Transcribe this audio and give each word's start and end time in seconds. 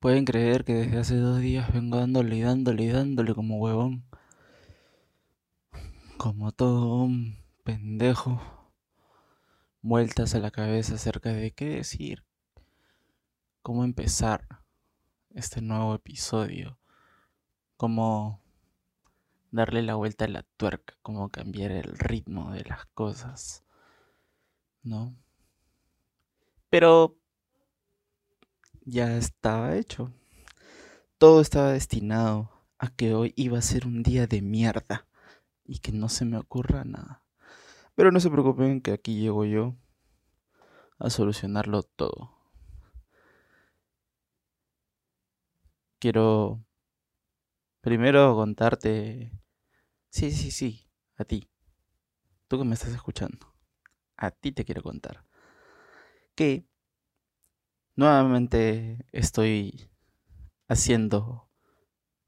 Pueden 0.00 0.24
creer 0.24 0.64
que 0.64 0.72
desde 0.72 0.98
hace 0.98 1.16
dos 1.16 1.40
días 1.40 1.74
vengo 1.74 1.98
dándole 1.98 2.36
y 2.36 2.40
dándole 2.40 2.84
y 2.84 2.88
dándole 2.88 3.34
como 3.34 3.58
huevón. 3.58 4.02
Como 6.16 6.52
todo 6.52 7.02
un 7.02 7.36
pendejo. 7.64 8.40
Vueltas 9.82 10.34
a 10.34 10.38
la 10.38 10.50
cabeza 10.50 10.94
acerca 10.94 11.34
de 11.34 11.50
qué 11.50 11.66
decir. 11.66 12.24
Cómo 13.60 13.84
empezar 13.84 14.48
este 15.34 15.60
nuevo 15.60 15.94
episodio. 15.94 16.78
Cómo 17.76 18.40
darle 19.50 19.82
la 19.82 19.96
vuelta 19.96 20.24
a 20.24 20.28
la 20.28 20.44
tuerca. 20.56 20.94
Cómo 21.02 21.28
cambiar 21.28 21.72
el 21.72 21.98
ritmo 21.98 22.52
de 22.52 22.64
las 22.64 22.86
cosas. 22.94 23.64
¿No? 24.82 25.14
Pero 26.70 27.19
ya 28.82 29.16
estaba 29.16 29.76
hecho. 29.76 30.12
Todo 31.18 31.40
estaba 31.40 31.72
destinado 31.72 32.50
a 32.78 32.88
que 32.88 33.14
hoy 33.14 33.34
iba 33.36 33.58
a 33.58 33.62
ser 33.62 33.86
un 33.86 34.02
día 34.02 34.26
de 34.26 34.42
mierda 34.42 35.06
y 35.64 35.78
que 35.80 35.92
no 35.92 36.08
se 36.08 36.24
me 36.24 36.38
ocurra 36.38 36.84
nada. 36.84 37.22
Pero 37.94 38.10
no 38.10 38.20
se 38.20 38.30
preocupen 38.30 38.80
que 38.80 38.92
aquí 38.92 39.20
llego 39.20 39.44
yo 39.44 39.76
a 40.98 41.10
solucionarlo 41.10 41.82
todo. 41.82 42.36
Quiero 45.98 46.64
primero 47.80 48.34
contarte... 48.34 49.32
Sí, 50.08 50.32
sí, 50.32 50.50
sí, 50.50 50.88
a 51.16 51.24
ti. 51.24 51.48
Tú 52.48 52.58
que 52.58 52.64
me 52.64 52.74
estás 52.74 52.90
escuchando. 52.90 53.54
A 54.16 54.30
ti 54.30 54.52
te 54.52 54.64
quiero 54.64 54.82
contar. 54.82 55.24
Que 56.34 56.69
Nuevamente 58.00 59.04
estoy 59.12 59.90
haciendo 60.68 61.50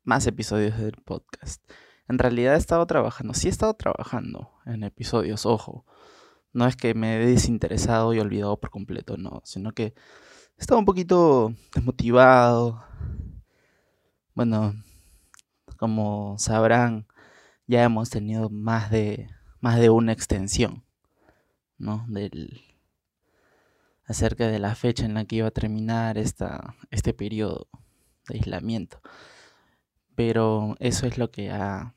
más 0.04 0.26
episodios 0.26 0.76
del 0.76 0.92
podcast. 1.02 1.64
En 2.08 2.18
realidad 2.18 2.56
he 2.56 2.58
estado 2.58 2.84
trabajando, 2.84 3.32
sí 3.32 3.46
he 3.46 3.50
estado 3.50 3.72
trabajando 3.72 4.50
en 4.66 4.84
episodios, 4.84 5.46
ojo. 5.46 5.86
No 6.52 6.66
es 6.66 6.76
que 6.76 6.92
me 6.92 7.16
he 7.16 7.26
desinteresado 7.26 8.12
y 8.12 8.18
olvidado 8.18 8.60
por 8.60 8.68
completo, 8.68 9.16
no, 9.16 9.40
sino 9.44 9.72
que 9.72 9.94
he 10.58 10.60
estado 10.60 10.78
un 10.78 10.84
poquito 10.84 11.54
desmotivado. 11.74 12.84
Bueno, 14.34 14.74
como 15.78 16.36
sabrán, 16.36 17.06
ya 17.66 17.82
hemos 17.82 18.10
tenido 18.10 18.50
más 18.50 18.90
de 18.90 19.26
más 19.62 19.80
de 19.80 19.88
una 19.88 20.12
extensión, 20.12 20.84
¿no? 21.78 22.04
Del 22.08 22.71
acerca 24.06 24.48
de 24.48 24.58
la 24.58 24.74
fecha 24.74 25.04
en 25.04 25.14
la 25.14 25.24
que 25.24 25.36
iba 25.36 25.48
a 25.48 25.52
terminar 25.52 26.18
esta, 26.18 26.76
este 26.90 27.14
periodo 27.14 27.68
de 28.28 28.36
aislamiento. 28.36 29.00
Pero 30.14 30.76
eso 30.80 31.06
es 31.06 31.18
lo 31.18 31.30
que 31.30 31.50
ha, 31.50 31.94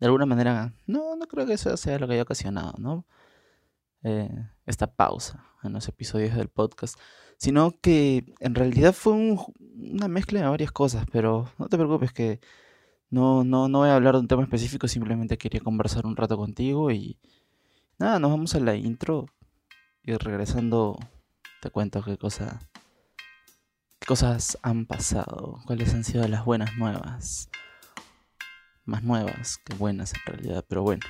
de 0.00 0.06
alguna 0.06 0.26
manera, 0.26 0.74
no, 0.86 1.16
no 1.16 1.26
creo 1.26 1.46
que 1.46 1.54
eso 1.54 1.76
sea 1.76 1.98
lo 1.98 2.06
que 2.06 2.14
haya 2.14 2.22
ocasionado, 2.22 2.74
¿no? 2.78 3.06
Eh, 4.02 4.30
esta 4.66 4.92
pausa 4.94 5.44
en 5.62 5.72
los 5.72 5.88
episodios 5.88 6.34
del 6.34 6.48
podcast, 6.48 6.98
sino 7.36 7.72
que 7.80 8.34
en 8.40 8.54
realidad 8.54 8.92
fue 8.92 9.12
una 9.12 10.08
mezcla 10.08 10.40
de 10.40 10.48
varias 10.48 10.72
cosas, 10.72 11.06
pero 11.12 11.50
no 11.58 11.68
te 11.68 11.76
preocupes 11.76 12.12
que 12.12 12.40
no, 13.10 13.44
no, 13.44 13.68
no 13.68 13.80
voy 13.80 13.90
a 13.90 13.96
hablar 13.96 14.14
de 14.14 14.20
un 14.20 14.28
tema 14.28 14.42
específico, 14.42 14.88
simplemente 14.88 15.38
quería 15.38 15.60
conversar 15.60 16.06
un 16.06 16.16
rato 16.16 16.36
contigo 16.36 16.90
y 16.90 17.18
nada, 17.98 18.18
nos 18.18 18.30
vamos 18.30 18.54
a 18.54 18.60
la 18.60 18.74
intro 18.74 19.26
y 20.04 20.16
regresando, 20.16 20.98
te 21.60 21.70
cuento 21.70 22.02
qué, 22.02 22.18
cosa, 22.18 22.60
qué 24.00 24.06
cosas 24.06 24.58
han 24.62 24.86
pasado, 24.86 25.60
cuáles 25.64 25.94
han 25.94 26.04
sido 26.04 26.26
las 26.26 26.44
buenas 26.44 26.76
nuevas. 26.76 27.48
Más 28.84 29.04
nuevas 29.04 29.58
que 29.64 29.76
buenas 29.76 30.12
en 30.14 30.20
realidad, 30.26 30.64
pero 30.68 30.82
bueno. 30.82 31.06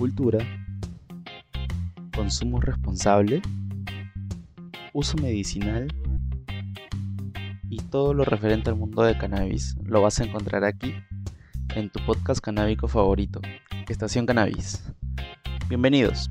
Cultura, 0.00 0.38
consumo 2.16 2.58
responsable, 2.58 3.42
uso 4.94 5.18
medicinal 5.18 5.88
y 7.68 7.76
todo 7.90 8.14
lo 8.14 8.24
referente 8.24 8.70
al 8.70 8.76
mundo 8.76 9.02
de 9.02 9.18
cannabis 9.18 9.76
lo 9.84 10.00
vas 10.00 10.18
a 10.18 10.24
encontrar 10.24 10.64
aquí 10.64 10.94
en 11.74 11.90
tu 11.90 12.02
podcast 12.06 12.40
canábico 12.40 12.88
favorito, 12.88 13.42
Estación 13.90 14.24
Cannabis. 14.24 14.82
Bienvenidos, 15.68 16.30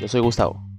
yo 0.00 0.08
soy 0.08 0.22
Gustavo. 0.22 0.73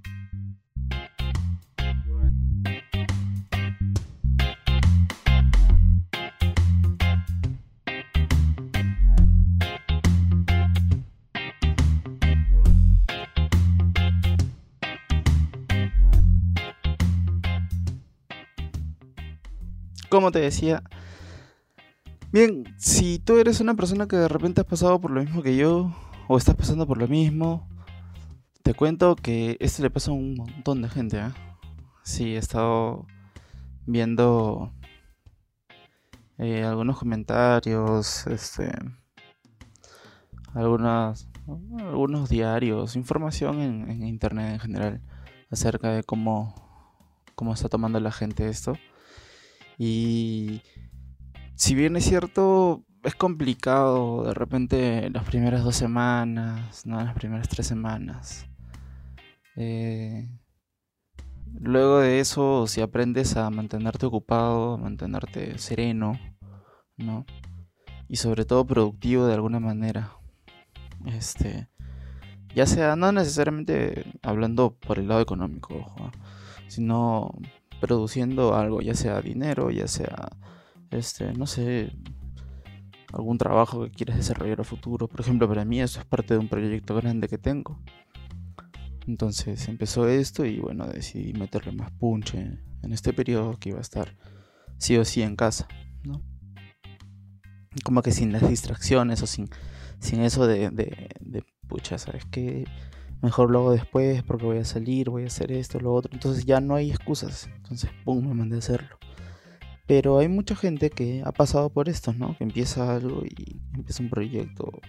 Decía, 20.46 20.82
bien, 22.32 22.64
si 22.78 23.18
tú 23.18 23.38
eres 23.38 23.60
una 23.60 23.74
persona 23.74 24.08
que 24.08 24.16
de 24.16 24.28
repente 24.28 24.60
has 24.60 24.66
pasado 24.66 25.00
por 25.00 25.10
lo 25.10 25.22
mismo 25.22 25.42
que 25.42 25.56
yo, 25.56 25.94
o 26.28 26.38
estás 26.38 26.56
pasando 26.56 26.86
por 26.86 26.98
lo 26.98 27.08
mismo, 27.08 27.68
te 28.62 28.74
cuento 28.74 29.14
que 29.16 29.56
esto 29.60 29.82
le 29.82 29.90
pasa 29.90 30.10
a 30.10 30.14
un 30.14 30.34
montón 30.34 30.82
de 30.82 30.88
gente, 30.88 31.18
¿eh? 31.18 31.32
Sí, 32.02 32.34
he 32.34 32.38
estado 32.38 33.06
viendo 33.86 34.72
eh, 36.38 36.64
algunos 36.64 36.98
comentarios, 36.98 38.26
este, 38.26 38.72
algunas, 40.54 41.28
algunos 41.78 42.28
diarios, 42.28 42.96
información 42.96 43.60
en, 43.60 43.90
en 43.90 44.06
internet 44.06 44.54
en 44.54 44.60
general 44.60 45.02
acerca 45.50 45.90
de 45.90 46.02
cómo, 46.02 46.54
cómo 47.34 47.54
está 47.54 47.68
tomando 47.68 48.00
la 48.00 48.12
gente 48.12 48.48
esto. 48.48 48.74
Y 49.78 50.62
si 51.54 51.74
bien 51.74 51.96
es 51.96 52.04
cierto, 52.04 52.84
es 53.02 53.14
complicado 53.14 54.24
de 54.24 54.34
repente 54.34 55.10
las 55.10 55.24
primeras 55.24 55.62
dos 55.62 55.76
semanas, 55.76 56.86
¿no? 56.86 57.02
las 57.02 57.14
primeras 57.14 57.48
tres 57.48 57.66
semanas. 57.66 58.46
Eh, 59.56 60.28
luego 61.60 62.00
de 62.00 62.20
eso, 62.20 62.66
si 62.66 62.80
aprendes 62.80 63.36
a 63.36 63.48
mantenerte 63.50 64.06
ocupado, 64.06 64.74
a 64.74 64.78
mantenerte 64.78 65.58
sereno, 65.58 66.18
¿no? 66.96 67.24
Y 68.08 68.16
sobre 68.16 68.44
todo 68.44 68.66
productivo 68.66 69.26
de 69.26 69.34
alguna 69.34 69.60
manera. 69.60 70.12
Este. 71.06 71.68
Ya 72.54 72.66
sea, 72.66 72.96
no 72.96 73.12
necesariamente 73.12 74.04
hablando 74.22 74.74
por 74.74 74.98
el 74.98 75.08
lado 75.08 75.20
económico, 75.20 75.84
sino 76.68 77.30
produciendo 77.80 78.54
algo, 78.54 78.80
ya 78.80 78.94
sea 78.94 79.20
dinero, 79.20 79.70
ya 79.70 79.88
sea, 79.88 80.28
este, 80.90 81.32
no 81.32 81.46
sé, 81.46 81.92
algún 83.12 83.38
trabajo 83.38 83.84
que 83.84 83.90
quieras 83.90 84.16
desarrollar 84.16 84.60
a 84.60 84.64
futuro. 84.64 85.08
Por 85.08 85.20
ejemplo, 85.20 85.48
para 85.48 85.64
mí 85.64 85.80
eso 85.80 86.00
es 86.00 86.06
parte 86.06 86.34
de 86.34 86.40
un 86.40 86.48
proyecto 86.48 86.94
grande 86.94 87.28
que 87.28 87.38
tengo. 87.38 87.80
Entonces 89.06 89.68
empezó 89.68 90.08
esto 90.08 90.44
y 90.44 90.58
bueno, 90.58 90.86
decidí 90.86 91.32
meterle 91.32 91.72
más 91.72 91.92
punche 91.92 92.58
en 92.82 92.92
este 92.92 93.12
periodo 93.12 93.56
que 93.58 93.68
iba 93.70 93.78
a 93.78 93.82
estar 93.82 94.16
sí 94.78 94.96
o 94.96 95.04
sí 95.04 95.22
en 95.22 95.36
casa, 95.36 95.68
¿no? 96.02 96.22
Como 97.84 98.02
que 98.02 98.10
sin 98.10 98.32
las 98.32 98.48
distracciones 98.48 99.22
o 99.22 99.26
sin, 99.26 99.48
sin 100.00 100.20
eso 100.22 100.46
de, 100.46 100.70
de, 100.70 101.10
de 101.20 101.44
pucha, 101.68 101.98
¿sabes 101.98 102.24
qué? 102.30 102.64
Mejor 103.22 103.50
lo 103.50 103.60
hago 103.60 103.72
después 103.72 104.22
porque 104.22 104.44
voy 104.44 104.58
a 104.58 104.64
salir, 104.64 105.10
voy 105.10 105.24
a 105.24 105.26
hacer 105.26 105.52
esto, 105.52 105.80
lo 105.80 105.92
otro. 105.92 106.12
Entonces 106.12 106.44
ya 106.44 106.60
no 106.60 106.74
hay 106.74 106.90
excusas. 106.90 107.48
Entonces, 107.56 107.90
pum, 108.04 108.26
me 108.26 108.34
mandé 108.34 108.56
a 108.56 108.58
hacerlo. 108.58 108.98
Pero 109.86 110.18
hay 110.18 110.28
mucha 110.28 110.56
gente 110.56 110.90
que 110.90 111.22
ha 111.24 111.32
pasado 111.32 111.70
por 111.70 111.88
esto, 111.88 112.12
¿no? 112.12 112.36
Que 112.36 112.44
empieza 112.44 112.96
algo 112.96 113.22
y 113.24 113.60
empieza 113.74 114.02
un 114.02 114.10
proyecto. 114.10 114.80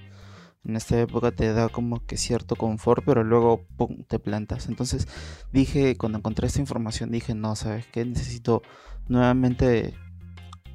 En 0.66 0.76
esta 0.76 1.00
época 1.00 1.32
te 1.32 1.54
da 1.54 1.70
como 1.70 2.06
que 2.06 2.18
cierto 2.18 2.56
confort, 2.56 3.04
pero 3.06 3.24
luego 3.24 3.66
pum, 3.78 4.04
te 4.08 4.20
plantas. 4.20 4.68
Entonces 4.68 5.08
dije, 5.54 5.96
cuando 5.98 6.18
encontré 6.18 6.48
esta 6.48 6.60
información, 6.60 7.12
dije, 7.12 7.36
no, 7.36 7.56
¿sabes 7.56 7.86
qué? 7.88 8.04
Necesito 8.06 8.64
nuevamente 9.08 9.94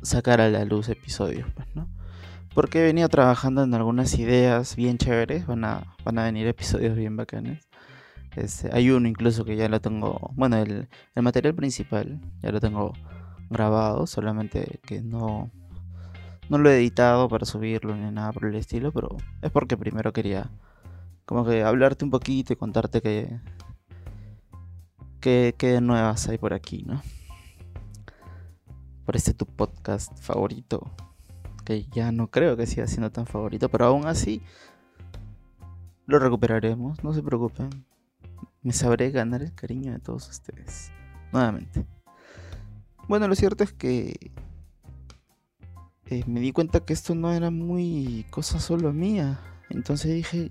sacar 0.02 0.40
a 0.40 0.48
la 0.48 0.64
luz 0.64 0.88
episodios, 0.88 1.48
pues, 1.54 1.68
¿no? 1.74 1.88
Porque 2.54 2.80
he 2.80 2.82
venido 2.84 3.08
trabajando 3.08 3.62
en 3.62 3.74
algunas 3.74 4.18
ideas 4.18 4.76
bien 4.76 4.98
chéveres, 4.98 5.46
van 5.46 5.64
a, 5.64 5.96
van 6.04 6.18
a 6.18 6.24
venir 6.24 6.46
episodios 6.46 6.96
bien 6.96 7.16
bacanes. 7.16 7.68
Este, 8.36 8.70
hay 8.72 8.90
uno 8.90 9.08
incluso 9.08 9.44
que 9.44 9.56
ya 9.56 9.68
lo 9.68 9.80
tengo, 9.80 10.30
bueno, 10.34 10.56
el, 10.56 10.88
el 11.14 11.22
material 11.22 11.54
principal 11.54 12.20
ya 12.42 12.50
lo 12.50 12.60
tengo 12.60 12.92
grabado, 13.50 14.06
solamente 14.06 14.80
que 14.86 15.02
no, 15.02 15.50
no 16.48 16.58
lo 16.58 16.70
he 16.70 16.76
editado 16.76 17.28
para 17.28 17.46
subirlo 17.46 17.94
ni 17.94 18.10
nada 18.10 18.32
por 18.32 18.46
el 18.46 18.54
estilo, 18.54 18.92
pero 18.92 19.16
es 19.42 19.50
porque 19.50 19.76
primero 19.76 20.12
quería 20.12 20.50
como 21.24 21.44
que 21.44 21.62
hablarte 21.62 22.04
un 22.04 22.10
poquito 22.10 22.52
y 22.52 22.56
contarte 22.56 23.00
que, 23.00 23.40
que, 25.20 25.80
nuevas 25.80 26.28
hay 26.28 26.38
por 26.38 26.52
aquí, 26.52 26.82
¿no? 26.84 27.00
Por 29.04 29.16
este 29.16 29.34
tu 29.34 29.46
podcast 29.46 30.16
favorito, 30.18 30.90
que 31.64 31.84
ya 31.92 32.12
no 32.12 32.30
creo 32.30 32.56
que 32.56 32.66
siga 32.66 32.86
siendo 32.86 33.10
tan 33.10 33.26
favorito, 33.26 33.68
pero 33.68 33.86
aún 33.86 34.06
así 34.06 34.42
lo 36.06 36.18
recuperaremos, 36.18 37.02
no 37.04 37.12
se 37.12 37.22
preocupen 37.22 37.84
me 38.62 38.72
sabré 38.72 39.10
ganar 39.10 39.42
el 39.42 39.54
cariño 39.54 39.92
de 39.92 39.98
todos 39.98 40.28
ustedes. 40.28 40.92
Nuevamente. 41.32 41.84
Bueno, 43.08 43.26
lo 43.26 43.34
cierto 43.34 43.64
es 43.64 43.72
que 43.72 44.32
eh, 46.06 46.24
me 46.26 46.40
di 46.40 46.52
cuenta 46.52 46.80
que 46.80 46.92
esto 46.92 47.14
no 47.14 47.32
era 47.32 47.50
muy 47.50 48.24
cosa 48.30 48.60
solo 48.60 48.92
mía. 48.92 49.40
Entonces 49.68 50.14
dije, 50.14 50.48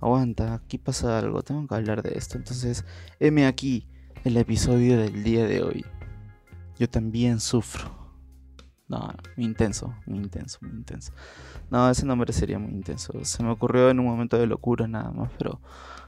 aguanta, 0.00 0.54
aquí 0.54 0.78
pasa 0.78 1.18
algo, 1.18 1.42
tengo 1.42 1.66
que 1.66 1.74
hablar 1.74 2.02
de 2.02 2.16
esto. 2.16 2.38
Entonces, 2.38 2.84
heme 3.18 3.46
aquí 3.46 3.88
el 4.22 4.36
episodio 4.36 4.98
del 4.98 5.24
día 5.24 5.44
de 5.46 5.62
hoy. 5.62 5.84
Yo 6.78 6.88
también 6.88 7.40
sufro. 7.40 8.03
No, 8.86 9.14
muy 9.36 9.46
intenso, 9.46 9.94
muy 10.06 10.18
intenso, 10.18 10.58
muy 10.60 10.72
intenso. 10.72 11.12
No, 11.70 11.88
ese 11.88 12.04
nombre 12.04 12.32
sería 12.32 12.58
muy 12.58 12.72
intenso. 12.72 13.12
Se 13.24 13.42
me 13.42 13.50
ocurrió 13.50 13.88
en 13.88 13.98
un 13.98 14.06
momento 14.06 14.38
de 14.38 14.46
locura 14.46 14.86
nada 14.86 15.10
más, 15.10 15.30
pero 15.38 15.60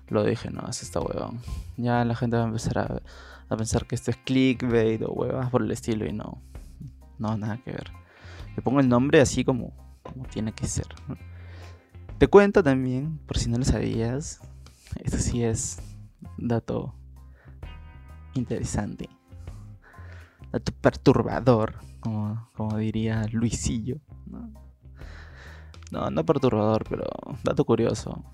lo 0.08 0.22
dije, 0.24 0.50
no, 0.50 0.68
es 0.68 0.82
esta 0.82 1.00
huevón. 1.00 1.40
Ya 1.76 2.04
la 2.04 2.14
gente 2.14 2.36
va 2.36 2.44
a 2.44 2.46
empezar 2.46 3.02
a, 3.48 3.56
pensar 3.56 3.86
que 3.86 3.94
esto 3.94 4.10
es 4.10 4.18
clickbait 4.18 5.02
o 5.02 5.12
huevas 5.12 5.50
por 5.50 5.62
el 5.62 5.70
estilo 5.70 6.06
y 6.06 6.12
no. 6.12 6.42
No, 7.18 7.36
nada 7.38 7.56
que 7.58 7.72
ver. 7.72 7.90
Le 8.54 8.62
pongo 8.62 8.80
el 8.80 8.88
nombre 8.88 9.20
así 9.20 9.44
como, 9.44 9.72
como 10.02 10.26
tiene 10.26 10.52
que 10.52 10.66
ser. 10.66 10.86
Te 12.18 12.28
cuento 12.28 12.62
también, 12.62 13.18
por 13.26 13.38
si 13.38 13.48
no 13.48 13.56
lo 13.58 13.64
sabías, 13.64 14.40
esto 15.02 15.18
sí 15.18 15.42
es 15.42 15.78
dato 16.38 16.94
interesante. 18.34 19.08
Perturbador, 20.60 21.76
como, 22.00 22.48
como 22.54 22.76
diría 22.76 23.26
Luisillo. 23.32 23.98
¿no? 24.26 24.52
no, 25.90 26.10
no 26.10 26.24
perturbador, 26.24 26.84
pero 26.88 27.04
dato 27.44 27.64
curioso. 27.64 28.24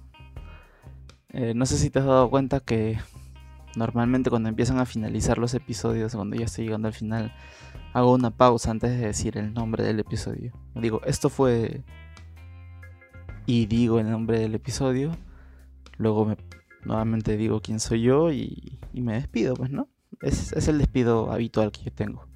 Eh, 1.30 1.54
no 1.54 1.66
sé 1.66 1.78
si 1.78 1.90
te 1.90 1.98
has 1.98 2.04
dado 2.04 2.28
cuenta 2.30 2.60
que 2.60 2.98
normalmente 3.76 4.30
cuando 4.30 4.48
empiezan 4.48 4.78
a 4.78 4.86
finalizar 4.86 5.38
los 5.38 5.54
episodios, 5.54 6.14
cuando 6.14 6.36
ya 6.36 6.44
estoy 6.44 6.66
llegando 6.66 6.88
al 6.88 6.94
final, 6.94 7.32
hago 7.94 8.12
una 8.12 8.30
pausa 8.30 8.70
antes 8.70 8.90
de 8.90 9.06
decir 9.06 9.38
el 9.38 9.54
nombre 9.54 9.84
del 9.84 10.00
episodio. 10.00 10.52
Digo, 10.74 11.00
esto 11.04 11.28
fue... 11.28 11.82
Y 13.44 13.66
digo 13.66 13.98
el 13.98 14.10
nombre 14.10 14.38
del 14.38 14.54
episodio. 14.54 15.10
Luego 15.98 16.24
me, 16.26 16.36
nuevamente 16.84 17.36
digo 17.36 17.60
quién 17.60 17.80
soy 17.80 18.02
yo 18.02 18.30
y, 18.30 18.78
me 18.92 19.14
despido, 19.14 19.54
pues, 19.54 19.70
¿no? 19.70 19.88
Es, 20.22 20.52
es 20.52 20.68
el 20.68 20.78
despido 20.78 21.30
habitual 21.32 21.72
que 21.72 21.82
yo 21.82 21.92
tengo. 21.92 22.26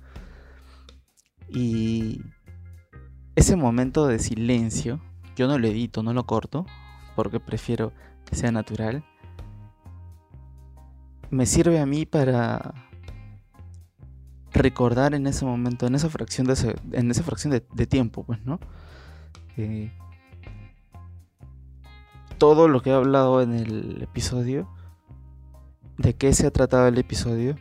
Y 1.48 2.20
ese 3.36 3.56
momento 3.56 4.06
de 4.06 4.18
silencio, 4.18 5.00
yo 5.36 5.46
no 5.46 5.58
lo 5.58 5.68
edito, 5.68 6.02
no 6.02 6.12
lo 6.12 6.26
corto, 6.26 6.66
porque 7.14 7.38
prefiero 7.40 7.92
que 8.24 8.34
sea 8.34 8.50
natural, 8.50 9.04
me 11.30 11.46
sirve 11.46 11.80
a 11.80 11.86
mí 11.86 12.06
para 12.06 12.74
recordar 14.52 15.14
en 15.14 15.26
ese 15.26 15.44
momento, 15.44 15.86
en 15.86 15.94
esa 15.94 16.08
fracción 16.08 16.46
de, 16.46 16.76
en 16.92 17.10
esa 17.10 17.22
fracción 17.22 17.52
de, 17.52 17.86
tiempo, 17.86 18.24
pues, 18.24 18.44
¿no? 18.44 18.58
Eh, 19.56 19.92
todo 22.38 22.68
lo 22.68 22.82
que 22.82 22.90
he 22.90 22.94
hablado 22.94 23.42
en 23.42 23.54
el 23.54 24.02
episodio, 24.02 24.68
de 25.98 26.14
qué 26.14 26.32
se 26.32 26.46
ha 26.46 26.50
tratado 26.50 26.88
el 26.88 26.98
episodio, 26.98 27.56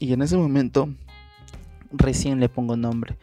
y 0.00 0.14
en 0.14 0.22
ese 0.22 0.36
momento 0.36 0.88
recién 1.92 2.40
le 2.40 2.48
pongo 2.48 2.76
nombre. 2.76 3.18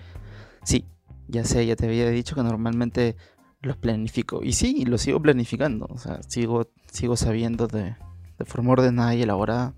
Sí, 0.63 0.85
ya 1.27 1.44
sé, 1.44 1.65
ya 1.65 1.75
te 1.75 1.88
había 1.88 2.07
dicho 2.09 2.35
que 2.35 2.44
normalmente 2.44 3.18
los 3.62 3.77
planifico. 3.77 4.44
Y 4.44 4.53
sí, 4.53 4.85
lo 4.85 5.00
sigo 5.00 5.19
planificando. 5.19 5.88
O 5.89 5.97
sea, 5.97 6.21
sigo, 6.21 6.69
sigo 6.91 7.18
sabiendo 7.18 7.68
de, 7.68 7.95
de 8.38 8.45
forma 8.45 8.74
ordenada 8.74 9.15
y 9.15 9.24
elaborada 9.24 9.74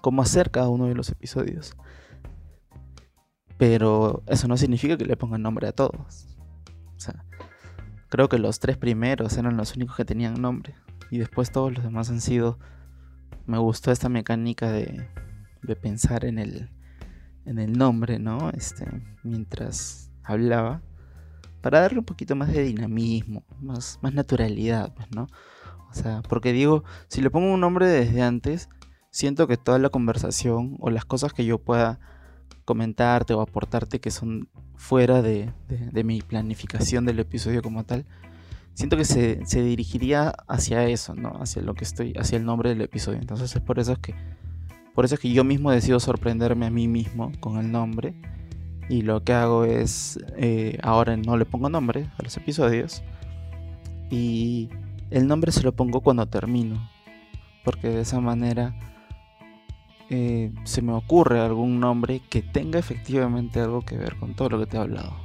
cómo 0.00 0.20
hacer 0.20 0.50
cada 0.50 0.68
uno 0.68 0.86
de 0.86 0.96
los 0.96 1.08
episodios. 1.10 1.76
Pero 3.56 4.24
eso 4.26 4.48
no 4.48 4.56
significa 4.56 4.96
que 4.96 5.06
le 5.06 5.16
ponga 5.16 5.38
nombre 5.38 5.68
a 5.68 5.72
todos. 5.72 6.36
O 6.96 7.00
sea, 7.00 7.24
creo 8.08 8.28
que 8.28 8.38
los 8.38 8.58
tres 8.58 8.76
primeros 8.76 9.36
eran 9.38 9.56
los 9.56 9.76
únicos 9.76 9.96
que 9.96 10.04
tenían 10.04 10.42
nombre. 10.42 10.74
Y 11.12 11.18
después 11.18 11.52
todos 11.52 11.72
los 11.72 11.84
demás 11.84 12.10
han 12.10 12.20
sido... 12.20 12.58
Me 13.46 13.58
gustó 13.58 13.92
esta 13.92 14.08
mecánica 14.08 14.72
de, 14.72 15.06
de 15.66 15.76
pensar 15.76 16.24
en 16.24 16.38
el, 16.38 16.70
en 17.44 17.58
el 17.58 17.76
nombre, 17.76 18.18
¿no? 18.18 18.50
Este, 18.50 18.86
mientras 19.22 20.10
hablaba 20.22 20.82
para 21.60 21.80
darle 21.80 22.00
un 22.00 22.04
poquito 22.04 22.36
más 22.36 22.52
de 22.52 22.62
dinamismo, 22.62 23.42
más, 23.60 23.98
más 24.02 24.12
naturalidad, 24.12 24.92
pues, 24.94 25.10
¿no? 25.14 25.28
O 25.90 25.94
sea, 25.94 26.22
porque 26.28 26.52
digo, 26.52 26.84
si 27.08 27.22
le 27.22 27.30
pongo 27.30 27.52
un 27.54 27.60
nombre 27.60 27.86
desde 27.86 28.20
antes, 28.20 28.68
siento 29.10 29.46
que 29.46 29.56
toda 29.56 29.78
la 29.78 29.88
conversación 29.88 30.76
o 30.80 30.90
las 30.90 31.04
cosas 31.04 31.32
que 31.32 31.44
yo 31.44 31.58
pueda 31.58 32.00
comentarte 32.64 33.32
o 33.32 33.40
aportarte 33.40 34.00
que 34.00 34.10
son 34.10 34.48
fuera 34.74 35.22
de, 35.22 35.52
mi 36.04 36.20
planificación 36.20 37.06
del 37.06 37.20
episodio 37.20 37.62
como 37.62 37.84
tal, 37.84 38.04
siento 38.74 38.96
que 38.96 39.04
se, 39.04 39.62
dirigiría 39.62 40.34
hacia 40.48 40.86
eso, 40.86 41.14
¿no? 41.14 41.30
Hacia 41.40 41.62
lo 41.62 41.74
que 41.74 41.84
estoy, 41.84 42.12
hacia 42.18 42.36
el 42.36 42.44
nombre 42.44 42.70
del 42.70 42.82
episodio. 42.82 43.20
Entonces 43.20 43.54
es 43.54 43.62
por 43.62 43.78
eso 43.78 43.96
que, 43.96 44.14
por 44.94 45.04
eso 45.04 45.16
es 45.16 45.20
que 45.20 45.32
yo 45.32 45.44
mismo 45.44 45.70
decido 45.70 45.98
sorprenderme 46.00 46.66
a 46.66 46.70
mí 46.70 46.88
mismo 46.88 47.32
con 47.40 47.58
el 47.58 47.72
nombre 47.72 48.14
y 48.88 49.02
lo 49.02 49.24
que 49.24 49.32
hago 49.32 49.64
es, 49.64 50.18
eh, 50.36 50.78
ahora 50.82 51.16
no 51.16 51.36
le 51.36 51.46
pongo 51.46 51.68
nombre 51.68 52.10
a 52.18 52.22
los 52.22 52.36
episodios. 52.36 53.02
Y 54.10 54.68
el 55.10 55.26
nombre 55.26 55.52
se 55.52 55.62
lo 55.62 55.72
pongo 55.72 56.00
cuando 56.00 56.26
termino. 56.26 56.90
Porque 57.64 57.88
de 57.88 58.02
esa 58.02 58.20
manera 58.20 58.78
eh, 60.10 60.52
se 60.64 60.82
me 60.82 60.92
ocurre 60.92 61.40
algún 61.40 61.80
nombre 61.80 62.20
que 62.28 62.42
tenga 62.42 62.78
efectivamente 62.78 63.60
algo 63.60 63.80
que 63.80 63.96
ver 63.96 64.16
con 64.16 64.34
todo 64.34 64.50
lo 64.50 64.58
que 64.60 64.66
te 64.66 64.76
he 64.76 64.80
hablado. 64.80 65.16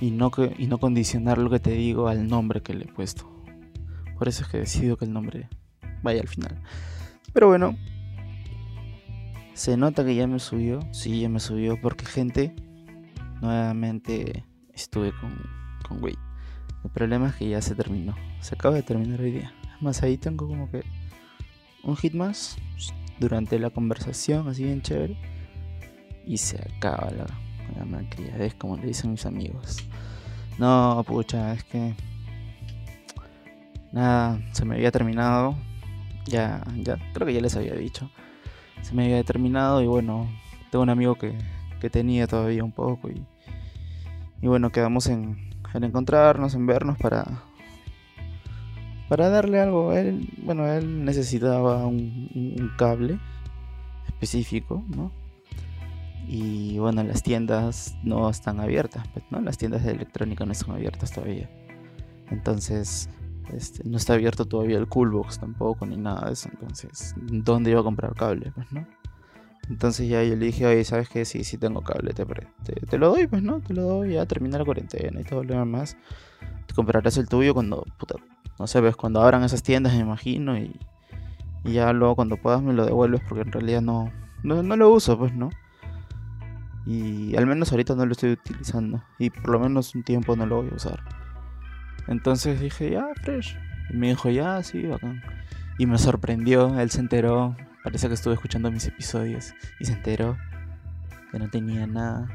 Y 0.00 0.10
no, 0.10 0.32
y 0.58 0.66
no 0.66 0.78
condicionar 0.78 1.38
lo 1.38 1.48
que 1.48 1.60
te 1.60 1.70
digo 1.70 2.08
al 2.08 2.26
nombre 2.26 2.62
que 2.62 2.74
le 2.74 2.86
he 2.86 2.92
puesto. 2.92 3.30
Por 4.18 4.28
eso 4.28 4.42
es 4.42 4.48
que 4.48 4.58
decido 4.58 4.96
que 4.96 5.04
el 5.04 5.12
nombre 5.12 5.48
vaya 6.02 6.20
al 6.20 6.28
final. 6.28 6.60
Pero 7.32 7.46
bueno, 7.46 7.76
se 9.60 9.76
nota 9.76 10.06
que 10.06 10.14
ya 10.14 10.26
me 10.26 10.38
subió. 10.38 10.80
Sí, 10.90 11.20
ya 11.20 11.28
me 11.28 11.38
subió 11.38 11.78
porque 11.78 12.06
gente 12.06 12.56
nuevamente 13.42 14.46
estuve 14.72 15.12
con, 15.12 15.36
con 15.86 16.02
Wade. 16.02 16.18
El 16.82 16.90
problema 16.90 17.28
es 17.28 17.34
que 17.34 17.50
ya 17.50 17.60
se 17.60 17.74
terminó. 17.74 18.14
Se 18.40 18.54
acaba 18.54 18.76
de 18.76 18.82
terminar 18.82 19.20
hoy 19.20 19.32
día. 19.32 19.52
Más 19.82 20.02
ahí 20.02 20.16
tengo 20.16 20.48
como 20.48 20.70
que 20.70 20.82
un 21.84 21.94
hit 21.94 22.14
más 22.14 22.56
durante 23.18 23.58
la 23.58 23.68
conversación, 23.68 24.48
así 24.48 24.64
bien 24.64 24.80
chévere. 24.80 25.18
Y 26.24 26.38
se 26.38 26.56
acaba 26.56 27.10
la, 27.10 27.26
la 27.84 28.44
es 28.46 28.54
como 28.54 28.78
le 28.78 28.86
dicen 28.86 29.10
mis 29.10 29.26
amigos. 29.26 29.86
No, 30.58 31.04
pucha, 31.06 31.52
es 31.52 31.64
que. 31.64 31.94
Nada, 33.92 34.40
se 34.52 34.64
me 34.64 34.76
había 34.76 34.90
terminado. 34.90 35.54
Ya, 36.24 36.64
ya, 36.76 36.96
creo 37.12 37.26
que 37.26 37.34
ya 37.34 37.42
les 37.42 37.56
había 37.56 37.74
dicho. 37.74 38.10
Se 38.82 38.94
me 38.94 39.04
había 39.04 39.22
terminado 39.24 39.82
y 39.82 39.86
bueno, 39.86 40.28
tengo 40.70 40.82
un 40.82 40.90
amigo 40.90 41.16
que 41.16 41.34
que 41.80 41.90
tenía 41.90 42.26
todavía 42.26 42.62
un 42.62 42.72
poco 42.72 43.08
y, 43.08 43.26
y 44.42 44.46
bueno, 44.46 44.70
quedamos 44.70 45.06
en, 45.06 45.50
en, 45.74 45.84
encontrarnos, 45.84 46.54
en 46.54 46.66
vernos 46.66 46.98
para 46.98 47.42
para 49.08 49.28
darle 49.28 49.60
algo. 49.60 49.92
Él, 49.92 50.28
bueno, 50.44 50.72
él 50.72 51.04
necesitaba 51.04 51.84
un, 51.84 52.70
cable 52.78 53.18
específico, 54.06 54.84
¿no? 54.88 55.10
Y 56.28 56.78
bueno, 56.78 57.02
las 57.02 57.24
tiendas 57.24 57.96
no 58.04 58.30
están 58.30 58.60
abiertas, 58.60 59.08
pues, 59.12 59.24
¿no? 59.30 59.40
Las 59.40 59.58
tiendas 59.58 59.82
de 59.82 59.90
electrónica 59.90 60.46
no 60.46 60.52
están 60.52 60.76
abiertas 60.76 61.10
todavía. 61.10 61.50
Entonces, 62.30 63.08
este, 63.54 63.88
no 63.88 63.96
está 63.96 64.14
abierto 64.14 64.44
todavía 64.44 64.78
el 64.78 64.88
Coolbox 64.88 65.38
tampoco, 65.40 65.86
ni 65.86 65.96
nada 65.96 66.26
de 66.26 66.32
eso. 66.32 66.48
Entonces, 66.52 67.14
¿dónde 67.16 67.70
iba 67.70 67.80
a 67.80 67.84
comprar 67.84 68.14
cable? 68.14 68.52
Pues, 68.54 68.70
¿no? 68.72 68.86
Entonces 69.68 70.08
ya 70.08 70.22
yo 70.24 70.34
le 70.34 70.46
dije, 70.46 70.66
oye, 70.66 70.84
¿sabes 70.84 71.08
qué? 71.08 71.24
Sí, 71.24 71.44
sí 71.44 71.56
tengo 71.56 71.82
cable, 71.82 72.12
te, 72.12 72.24
te, 72.24 72.98
lo 72.98 73.10
doy, 73.10 73.28
pues, 73.28 73.42
¿no? 73.42 73.60
Te 73.60 73.72
lo 73.72 73.82
doy, 73.82 74.14
ya 74.14 74.26
termina 74.26 74.58
la 74.58 74.64
cuarentena 74.64 75.20
y 75.20 75.24
todo 75.24 75.44
lo 75.44 75.58
demás. 75.58 75.96
Te 76.66 76.74
comprarás 76.74 77.16
el 77.18 77.28
tuyo 77.28 77.54
cuando, 77.54 77.84
puta, 77.98 78.16
no 78.58 78.66
sé, 78.66 78.80
ves, 78.80 78.96
cuando 78.96 79.22
abran 79.22 79.44
esas 79.44 79.62
tiendas, 79.62 79.94
me 79.94 80.00
imagino, 80.00 80.58
y, 80.58 80.78
Y 81.64 81.74
ya 81.74 81.92
luego 81.92 82.16
cuando 82.16 82.36
puedas 82.36 82.62
me 82.62 82.72
lo 82.72 82.84
devuelves 82.84 83.20
porque 83.28 83.42
en 83.42 83.52
realidad 83.52 83.80
no, 83.80 84.10
no, 84.42 84.62
no 84.62 84.76
lo 84.76 84.90
uso, 84.90 85.16
pues, 85.16 85.34
¿no? 85.34 85.50
Y 86.86 87.36
al 87.36 87.46
menos 87.46 87.70
ahorita 87.70 87.94
no 87.94 88.06
lo 88.06 88.12
estoy 88.12 88.32
utilizando. 88.32 89.02
Y 89.18 89.30
por 89.30 89.50
lo 89.50 89.60
menos 89.60 89.94
un 89.94 90.02
tiempo 90.02 90.34
no 90.34 90.46
lo 90.46 90.56
voy 90.62 90.70
a 90.72 90.74
usar. 90.74 91.00
Entonces 92.10 92.60
dije, 92.60 92.90
ya, 92.90 93.08
fresh. 93.22 93.56
Y 93.88 93.96
me 93.96 94.08
dijo, 94.08 94.28
ya, 94.28 94.62
sí, 94.62 94.82
bacán. 94.82 95.22
Y 95.78 95.86
me 95.86 95.96
sorprendió, 95.96 96.78
él 96.78 96.90
se 96.90 97.00
enteró. 97.00 97.56
Parece 97.82 98.08
que 98.08 98.14
estuve 98.14 98.34
escuchando 98.34 98.70
mis 98.70 98.86
episodios. 98.86 99.54
Y 99.78 99.86
se 99.86 99.94
enteró 99.94 100.36
que 101.30 101.38
no 101.38 101.48
tenía 101.48 101.86
nada. 101.86 102.28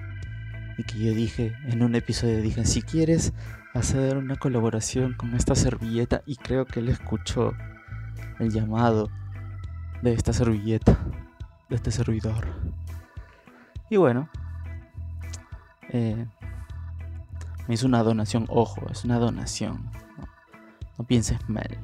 Y 0.77 0.83
que 0.83 0.97
yo 0.97 1.13
dije, 1.13 1.53
en 1.65 1.83
un 1.83 1.93
episodio 1.93 2.41
dije, 2.41 2.65
si 2.65 2.81
quieres 2.81 3.33
hacer 3.73 4.17
una 4.17 4.37
colaboración 4.37 5.13
con 5.13 5.35
esta 5.35 5.55
servilleta. 5.55 6.23
Y 6.25 6.37
creo 6.37 6.65
que 6.65 6.79
él 6.79 6.87
escuchó 6.87 7.53
el 8.39 8.51
llamado 8.51 9.11
de 10.01 10.13
esta 10.13 10.31
servilleta, 10.31 10.97
de 11.69 11.75
este 11.75 11.91
servidor. 11.91 12.47
Y 13.89 13.97
bueno, 13.97 14.29
eh, 15.89 16.25
me 17.67 17.73
hizo 17.73 17.87
una 17.87 18.03
donación, 18.03 18.45
ojo, 18.49 18.87
es 18.91 19.03
una 19.05 19.17
donación. 19.17 19.89
No, 20.97 21.05
pienses 21.05 21.37
mal. 21.49 21.77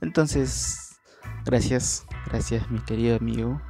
Entonces, 0.00 0.96
gracias, 1.44 2.06
gracias 2.26 2.70
mi 2.70 2.80
querido 2.80 3.16
amigo. 3.16 3.60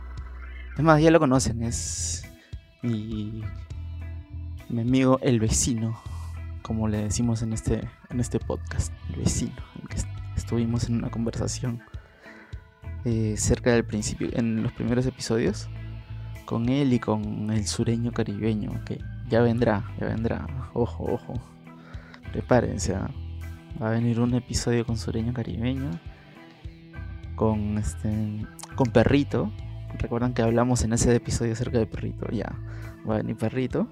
Es 0.77 0.83
más, 0.83 1.01
ya 1.01 1.11
lo 1.11 1.21
conocen, 1.21 1.63
es 1.63 2.25
mi, 2.83 3.43
mi 4.69 4.81
amigo 4.81 5.19
el 5.23 5.41
vecino, 5.41 6.01
como 6.63 6.89
le 6.89 7.05
decimos 7.05 7.43
en 7.43 7.53
este, 7.53 7.89
en 8.11 8.21
este 8.21 8.39
podcast, 8.39 8.93
el 9.11 9.21
vecino, 9.21 9.55
que 9.89 9.97
estuvimos 10.37 10.89
en 10.89 10.97
una 10.97 11.11
conversación 11.11 11.83
eh, 13.05 13.35
cerca 13.37 13.73
del 13.73 13.85
principio, 13.85 14.31
en 14.33 14.63
los 14.63 14.73
primeros 14.73 15.07
episodios, 15.07 15.69
con 16.45 16.69
él 16.69 16.93
y 16.93 16.99
con 16.99 17.51
el 17.51 17.67
sureño 17.67 18.13
caribeño, 18.13 18.83
que 18.85 18.99
ya 19.29 19.41
vendrá, 19.41 19.85
ya 19.99 20.07
vendrá, 20.07 20.47
ojo, 20.75 21.05
ojo, 21.05 21.35
prepárense, 22.33 22.95
¿ah? 22.95 23.11
va 23.81 23.89
a 23.89 23.91
venir 23.93 24.21
un 24.21 24.35
episodio 24.35 24.85
con 24.85 24.97
sureño 24.97 25.33
caribeño, 25.33 25.91
con 27.37 27.79
este, 27.79 28.47
con 28.75 28.91
perrito, 28.93 29.51
recuerdan 29.99 30.35
que 30.35 30.43
hablamos 30.43 30.83
en 30.83 30.93
ese 30.93 31.15
episodio 31.15 31.53
acerca 31.53 31.79
de 31.79 31.87
perrito, 31.87 32.29
ya, 32.31 32.53
va 33.09 33.15
a 33.15 33.19
venir 33.19 33.37
perrito, 33.37 33.89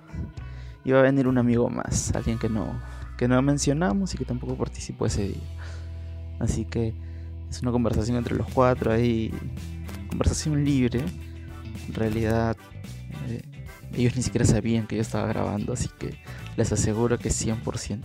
y 0.85 0.93
va 0.93 1.01
a 1.01 1.03
venir 1.03 1.29
un 1.29 1.39
amigo 1.39 1.69
más, 1.71 2.15
alguien 2.15 2.39
que 2.39 2.49
no, 2.49 2.81
que 3.17 3.29
no 3.29 3.41
mencionamos 3.43 4.15
y 4.15 4.19
que 4.19 4.25
tampoco 4.25 4.57
participó 4.57 5.07
ese 5.07 5.29
día. 5.29 5.59
Así 6.41 6.65
que 6.65 6.95
es 7.49 7.63
una 7.63 7.71
conversación 7.71 8.17
entre 8.17 8.35
los 8.35 8.49
cuatro 8.53 8.93
ahí, 8.93 9.33
conversación 10.09 10.65
libre. 10.65 11.05
En 11.87 11.95
realidad 11.95 12.57
eh, 13.29 13.43
ellos 13.95 14.17
ni 14.17 14.23
siquiera 14.23 14.45
sabían 14.45 14.87
que 14.87 14.97
yo 14.97 15.03
estaba 15.03 15.27
grabando, 15.27 15.73
así 15.73 15.89
que 15.99 16.19
les 16.57 16.73
aseguro 16.73 17.19
que 17.19 17.29
es 17.29 17.47
100% 17.47 18.05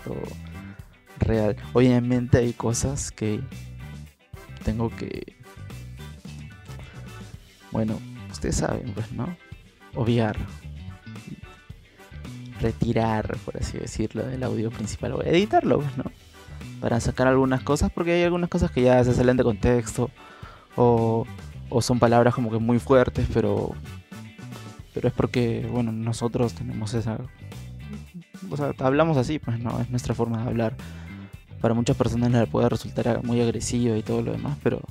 real. 1.19 1.55
Obviamente 1.73 2.37
hay 2.37 2.53
cosas 2.53 3.11
que 3.11 3.41
tengo 4.63 4.89
que... 4.89 5.35
Bueno, 7.71 7.99
ustedes 8.31 8.55
saben, 8.55 8.91
pues, 8.93 9.11
¿no? 9.11 9.35
Obviar. 9.95 10.37
Retirar, 12.59 13.37
por 13.45 13.57
así 13.57 13.77
decirlo, 13.77 14.25
del 14.25 14.43
audio 14.43 14.71
principal. 14.71 15.13
O 15.13 15.23
editarlo, 15.23 15.79
pues, 15.79 15.97
¿no? 15.97 16.05
para 16.79 16.99
sacar 16.99 17.27
algunas 17.27 17.63
cosas, 17.63 17.91
porque 17.91 18.13
hay 18.13 18.23
algunas 18.23 18.49
cosas 18.49 18.71
que 18.71 18.81
ya 18.81 19.03
se 19.03 19.13
salen 19.13 19.37
de 19.37 19.43
contexto 19.43 20.11
o, 20.75 21.25
o 21.69 21.81
son 21.81 21.99
palabras 21.99 22.35
como 22.35 22.51
que 22.51 22.59
muy 22.59 22.79
fuertes, 22.79 23.27
pero 23.33 23.71
pero 24.97 25.09
es 25.09 25.13
porque, 25.13 25.67
bueno, 25.71 25.91
nosotros 25.91 26.53
tenemos 26.53 26.95
esa... 26.95 27.19
O 28.49 28.57
sea, 28.57 28.73
hablamos 28.79 29.15
así, 29.15 29.37
pues 29.37 29.59
no, 29.59 29.79
es 29.79 29.91
nuestra 29.91 30.15
forma 30.15 30.41
de 30.41 30.49
hablar. 30.49 30.75
Para 31.61 31.75
muchas 31.75 31.95
personas 31.95 32.31
le 32.31 32.47
puede 32.47 32.67
resultar 32.67 33.23
muy 33.23 33.39
agresivo 33.39 33.95
y 33.95 34.01
todo 34.01 34.23
lo 34.23 34.31
demás, 34.31 34.57
pero 34.63 34.81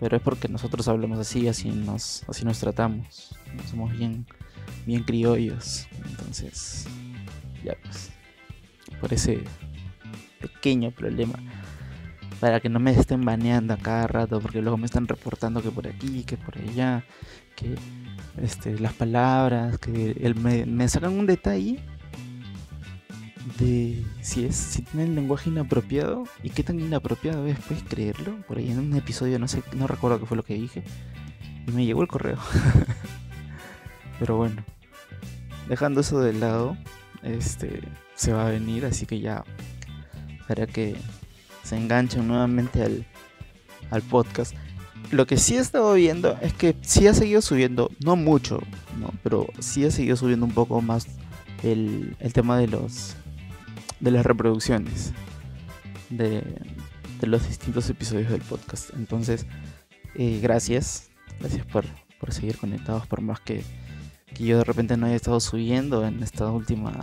pero 0.00 0.16
es 0.16 0.22
porque 0.22 0.48
nosotros 0.48 0.88
hablamos 0.88 1.18
así, 1.18 1.48
así 1.48 1.68
nos 1.68 2.24
así 2.30 2.46
nos 2.46 2.58
tratamos. 2.60 3.36
Somos 3.70 3.92
bien 3.92 4.24
bien 4.86 5.02
criollos. 5.02 5.86
Entonces, 6.06 6.86
ya 7.62 7.74
pues 7.82 8.10
por 9.02 9.12
ese 9.12 9.44
pequeño 10.40 10.92
problema 10.92 11.38
para 12.40 12.60
que 12.60 12.70
no 12.70 12.80
me 12.80 12.90
estén 12.90 13.22
baneando 13.22 13.74
a 13.74 13.76
cada 13.76 14.06
rato 14.06 14.40
porque 14.40 14.62
luego 14.62 14.78
me 14.78 14.86
están 14.86 15.06
reportando 15.06 15.62
que 15.62 15.70
por 15.70 15.86
aquí, 15.86 16.24
que 16.24 16.38
por 16.38 16.56
allá, 16.56 17.04
que 17.56 17.76
este, 18.42 18.78
las 18.78 18.92
palabras, 18.92 19.78
que 19.78 20.12
el, 20.20 20.34
me, 20.34 20.88
sacan 20.88 21.12
un 21.12 21.26
detalle 21.26 21.78
de 23.58 24.04
si 24.22 24.46
es 24.46 24.56
si 24.56 24.82
tiene 24.82 25.04
el 25.04 25.14
lenguaje 25.14 25.50
inapropiado 25.50 26.24
y 26.42 26.50
qué 26.50 26.62
tan 26.62 26.80
inapropiado 26.80 27.46
es, 27.46 27.58
puedes 27.60 27.84
creerlo. 27.84 28.36
Por 28.48 28.58
ahí 28.58 28.70
en 28.70 28.78
un 28.78 28.96
episodio 28.96 29.38
no 29.38 29.48
sé, 29.48 29.62
no 29.76 29.86
recuerdo 29.86 30.20
qué 30.20 30.26
fue 30.26 30.36
lo 30.36 30.42
que 30.42 30.54
dije 30.54 30.82
y 31.66 31.70
me 31.70 31.84
llegó 31.84 32.02
el 32.02 32.08
correo. 32.08 32.38
Pero 34.18 34.36
bueno, 34.36 34.62
dejando 35.68 36.00
eso 36.00 36.20
de 36.20 36.32
lado, 36.32 36.76
este 37.22 37.80
se 38.14 38.32
va 38.32 38.46
a 38.46 38.50
venir, 38.50 38.84
así 38.84 39.06
que 39.06 39.20
ya 39.20 39.44
para 40.46 40.66
que 40.66 40.96
se 41.62 41.76
enganchen 41.76 42.28
nuevamente 42.28 42.82
al, 42.82 43.06
al 43.90 44.02
podcast. 44.02 44.54
Lo 45.14 45.28
que 45.28 45.36
sí 45.36 45.54
he 45.54 45.60
estado 45.60 45.94
viendo 45.94 46.36
es 46.42 46.52
que 46.54 46.74
sí 46.80 47.06
ha 47.06 47.14
seguido 47.14 47.40
subiendo, 47.40 47.88
no 48.04 48.16
mucho, 48.16 48.60
¿no? 48.98 49.12
pero 49.22 49.46
sí 49.60 49.84
ha 49.84 49.92
seguido 49.92 50.16
subiendo 50.16 50.44
un 50.44 50.50
poco 50.50 50.82
más 50.82 51.06
el, 51.62 52.16
el 52.18 52.32
tema 52.32 52.58
de 52.58 52.66
los 52.66 53.14
de 54.00 54.10
las 54.10 54.26
reproducciones 54.26 55.12
de, 56.10 56.42
de, 57.20 57.26
los 57.28 57.46
distintos 57.46 57.88
episodios 57.88 58.28
del 58.28 58.40
podcast. 58.40 58.90
Entonces, 58.96 59.46
eh, 60.16 60.40
gracias, 60.42 61.10
gracias 61.38 61.64
por, 61.64 61.84
por 62.18 62.32
seguir 62.32 62.58
conectados, 62.58 63.06
por 63.06 63.20
más 63.20 63.38
que, 63.38 63.62
que 64.34 64.44
yo 64.44 64.58
de 64.58 64.64
repente 64.64 64.96
no 64.96 65.06
haya 65.06 65.14
estado 65.14 65.38
subiendo 65.38 66.04
en 66.04 66.24
estas 66.24 66.50
últimas 66.50 66.96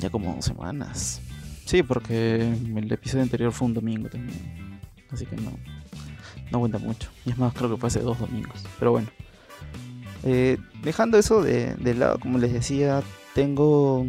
ya 0.00 0.10
como 0.10 0.42
semanas. 0.42 1.20
Sí, 1.64 1.84
porque 1.84 2.40
el 2.40 2.92
episodio 2.92 3.22
anterior 3.22 3.52
fue 3.52 3.68
un 3.68 3.74
domingo 3.74 4.08
también. 4.08 4.80
Así 5.12 5.26
que 5.26 5.36
no, 5.36 5.52
no 6.52 6.60
cuenta 6.60 6.78
mucho. 6.78 7.10
Y 7.24 7.30
es 7.30 7.38
más, 7.38 7.52
creo 7.54 7.70
que 7.70 7.76
fue 7.78 7.88
hace 7.88 8.00
dos 8.00 8.18
domingos. 8.18 8.62
Pero 8.78 8.92
bueno. 8.92 9.08
Eh, 10.24 10.58
dejando 10.82 11.18
eso 11.18 11.42
de, 11.42 11.74
de, 11.74 11.94
lado, 11.94 12.20
como 12.20 12.38
les 12.38 12.52
decía, 12.52 13.02
tengo 13.34 14.06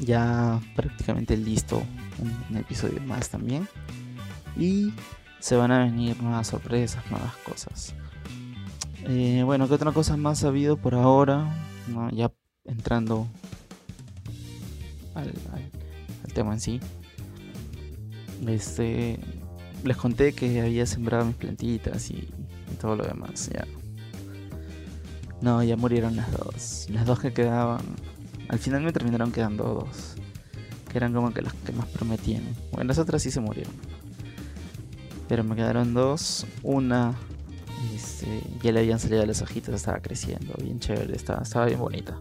ya 0.00 0.60
prácticamente 0.76 1.36
listo 1.38 1.82
un, 2.50 2.56
episodio 2.56 3.00
más 3.02 3.30
también. 3.30 3.66
Y 4.56 4.92
se 5.38 5.56
van 5.56 5.72
a 5.72 5.84
venir 5.84 6.20
nuevas 6.22 6.48
sorpresas, 6.48 7.02
nuevas 7.10 7.34
cosas. 7.38 7.94
Eh, 9.06 9.42
bueno, 9.44 9.68
¿qué 9.68 9.74
otra 9.74 9.92
cosa 9.92 10.16
más 10.16 10.44
ha 10.44 10.48
habido 10.48 10.76
por 10.76 10.94
ahora? 10.94 11.60
ya 12.12 12.32
entrando 12.64 13.28
al, 15.14 15.32
tema 16.32 16.54
en 16.54 16.60
sí. 16.60 16.80
Este, 18.46 19.18
les 19.84 19.96
conté 19.96 20.32
que 20.32 20.60
había 20.60 20.86
sembrado 20.86 21.24
mis 21.26 21.36
plantitas 21.36 22.10
y, 22.10 22.28
todo 22.80 22.96
lo 22.96 23.04
demás. 23.04 23.50
Ya. 23.52 23.66
No, 25.40 25.62
ya 25.62 25.76
murieron 25.76 26.16
las 26.16 26.32
dos. 26.32 26.86
Las 26.90 27.06
dos 27.06 27.20
que 27.20 27.32
quedaban. 27.32 27.82
Al 28.48 28.58
final 28.58 28.82
me 28.82 28.92
terminaron 28.92 29.30
quedando 29.30 29.64
dos. 29.64 30.16
Que 30.90 30.98
eran 30.98 31.12
como 31.12 31.32
que 31.32 31.42
las 31.42 31.54
que 31.54 31.72
más 31.72 31.86
prometían. 31.86 32.42
Bueno, 32.72 32.88
las 32.88 32.98
otras 32.98 33.22
sí 33.22 33.30
se 33.30 33.40
murieron. 33.40 33.72
Pero 35.28 35.44
me 35.44 35.54
quedaron 35.54 35.94
dos. 35.94 36.46
Una 36.62 37.14
este, 37.92 38.42
ya 38.62 38.72
le 38.72 38.80
habían 38.80 38.98
salido 38.98 39.24
las 39.26 39.42
hojitas, 39.42 39.74
estaba 39.74 39.98
creciendo, 39.98 40.54
bien 40.60 40.80
chévere, 40.80 41.14
estaba, 41.14 41.42
estaba 41.42 41.66
bien 41.66 41.78
bonita. 41.78 42.18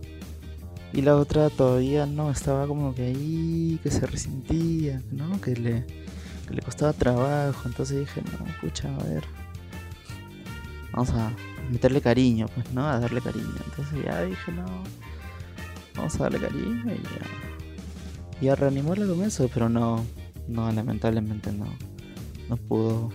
Y 0.91 1.01
la 1.01 1.15
otra 1.15 1.50
todavía 1.50 2.05
no, 2.05 2.29
estaba 2.29 2.67
como 2.67 2.93
que 2.93 3.03
ahí, 3.03 3.79
que 3.82 3.89
se 3.89 4.05
resentía, 4.05 5.01
¿no? 5.12 5.39
Que 5.41 5.55
le, 5.55 5.86
le 6.53 6.62
costaba 6.62 6.93
trabajo. 6.93 7.62
Entonces 7.65 8.00
dije, 8.00 8.22
no, 8.22 8.45
pucha, 8.62 8.93
a 8.95 9.03
ver. 9.03 9.24
Vamos 10.91 11.10
a 11.12 11.31
meterle 11.72 12.01
cariño, 12.01 12.48
pues, 12.53 12.72
¿no? 12.72 12.88
A 12.88 13.00
darle 13.00 13.22
cariño. 13.22 13.55
Entonces 13.65 14.05
ya 14.05 14.24
dije, 14.24 14.51
no. 14.51 14.83
Vamos 15.95 16.15
a 16.15 16.24
darle 16.24 16.39
cariño 16.39 16.86
y 16.86 17.03
ya. 17.03 18.41
Y 18.41 18.48
a 18.50 18.55
reanimarle 18.55 19.07
con 19.07 19.24
eso, 19.24 19.50
pero 19.53 19.69
no, 19.69 20.05
no, 20.48 20.72
lamentablemente 20.72 21.51
no. 21.51 21.65
No 22.50 22.57
pudo 22.57 23.12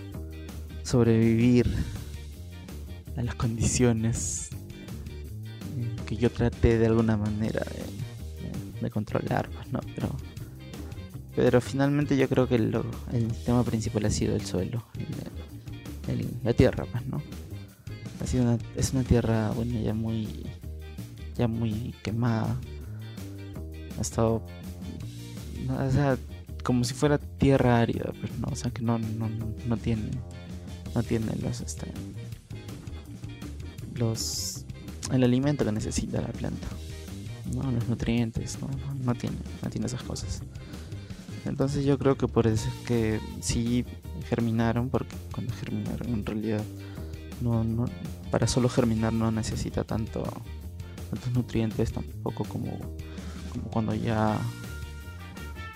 sobrevivir 0.83 1.67
a 3.15 3.21
las 3.21 3.35
condiciones 3.35 4.49
que 6.07 6.17
yo 6.17 6.31
traté 6.31 6.79
de 6.79 6.87
alguna 6.87 7.17
manera 7.17 7.63
de, 8.81 8.89
controlar, 8.89 9.49
pues 9.49 9.71
no, 9.71 9.79
pero, 9.93 10.09
Pero 11.39 11.61
finalmente 11.61 12.17
yo 12.17 12.27
creo 12.27 12.49
que 12.49 12.55
el 12.55 12.73
tema 13.45 13.63
principal 13.63 14.03
ha 14.05 14.09
sido 14.09 14.35
el 14.35 14.45
suelo, 14.45 14.83
la 16.43 16.53
tierra, 16.53 16.85
pues, 16.91 17.05
¿no? 17.05 17.21
Ha 18.21 18.27
sido 18.27 18.43
una, 18.43 18.57
es 18.75 18.91
una 18.91 19.03
tierra, 19.03 19.51
bueno, 19.51 19.79
ya 19.79 19.93
muy, 19.93 20.27
ya 21.37 21.47
muy 21.47 21.95
quemada. 22.03 22.57
Ha 23.97 24.01
estado, 24.01 24.43
o 25.69 25.91
sea, 25.91 26.17
como 26.61 26.83
si 26.83 26.93
fuera 26.93 27.17
tierra 27.17 27.79
árida, 27.79 28.11
pero 28.19 28.33
no, 28.41 28.47
o 28.51 28.55
sea, 28.57 28.69
que 28.71 28.81
no, 28.81 28.99
no, 28.99 29.29
no 29.65 29.77
tiene, 29.77 30.11
no 30.93 31.03
tiene 31.03 31.27
los, 31.41 31.61
este, 31.61 31.87
los, 33.95 34.65
el 35.13 35.23
alimento 35.23 35.63
que 35.63 35.71
necesita 35.71 36.19
la 36.19 36.33
planta, 36.33 36.67
¿no? 37.55 37.71
Los 37.71 37.87
nutrientes, 37.87 38.57
¿no? 38.59 38.67
No, 39.05 39.15
tiene, 39.15 39.37
no 39.63 39.69
tiene 39.69 39.87
esas 39.87 40.03
cosas. 40.03 40.41
Entonces 41.45 41.85
yo 41.85 41.97
creo 41.97 42.15
que 42.15 42.27
por 42.27 42.47
eso 42.47 42.67
es 42.67 42.87
que 42.87 43.19
sí 43.41 43.85
germinaron, 44.27 44.89
porque 44.89 45.15
cuando 45.33 45.53
germinaron 45.53 46.07
en 46.13 46.25
realidad 46.25 46.63
no, 47.41 47.63
no, 47.63 47.85
para 48.31 48.47
solo 48.47 48.69
germinar 48.69 49.13
no 49.13 49.31
necesita 49.31 49.83
tanto 49.83 50.23
tantos 51.09 51.31
nutrientes 51.33 51.91
tampoco 51.91 52.43
como, 52.43 52.77
como 53.51 53.69
cuando 53.71 53.95
ya 53.95 54.37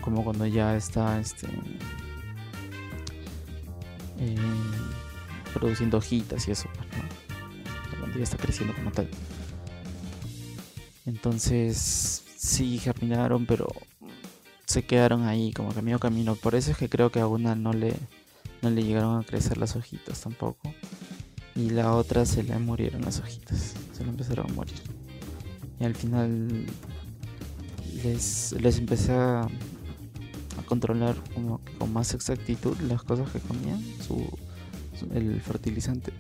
como 0.02 0.24
cuando 0.24 0.46
ya 0.46 0.76
está 0.76 1.20
este 1.20 1.48
eh, 4.20 4.36
produciendo 5.54 5.98
hojitas 5.98 6.48
y 6.48 6.52
eso 6.52 6.70
pues, 6.76 6.88
cuando 8.00 8.18
ya 8.18 8.24
está 8.24 8.38
creciendo 8.38 8.76
como 8.76 8.92
tal. 8.92 9.10
Entonces 11.06 12.24
sí 12.38 12.78
germinaron 12.78 13.46
pero 13.46 13.68
se 14.74 14.84
quedaron 14.84 15.24
ahí 15.24 15.54
como 15.54 15.74
camino 15.74 16.00
camino 16.00 16.36
por 16.36 16.56
eso 16.56 16.72
es 16.72 16.78
que 16.78 16.90
creo 16.90 17.12
que 17.12 17.20
a 17.20 17.28
una 17.28 17.56
no 17.56 17.74
le 17.74 17.94
no 18.62 18.70
le 18.70 18.84
llegaron 18.84 19.20
a 19.20 19.24
crecer 19.24 19.58
las 19.58 19.76
hojitas 19.76 20.22
tampoco 20.22 20.74
y 21.56 21.70
la 21.70 21.94
otra 21.94 22.26
se 22.26 22.44
le 22.44 22.58
murieron 22.58 23.02
las 23.04 23.20
hojitas, 23.20 23.76
se 23.94 24.04
le 24.04 24.10
empezaron 24.10 24.50
a 24.50 24.54
morir. 24.54 24.82
Y 25.80 25.86
al 25.86 25.96
final 25.96 26.66
les, 28.04 28.54
les 28.54 28.78
empecé 28.80 29.12
a, 29.12 29.48
controlar 30.66 31.16
como 31.36 31.62
con 31.78 31.92
más 31.92 32.14
exactitud 32.14 32.76
las 32.88 33.04
cosas 33.04 33.30
que 33.32 33.40
comían, 33.40 33.84
su, 34.02 34.26
el 35.14 35.42
fertilizante. 35.42 36.14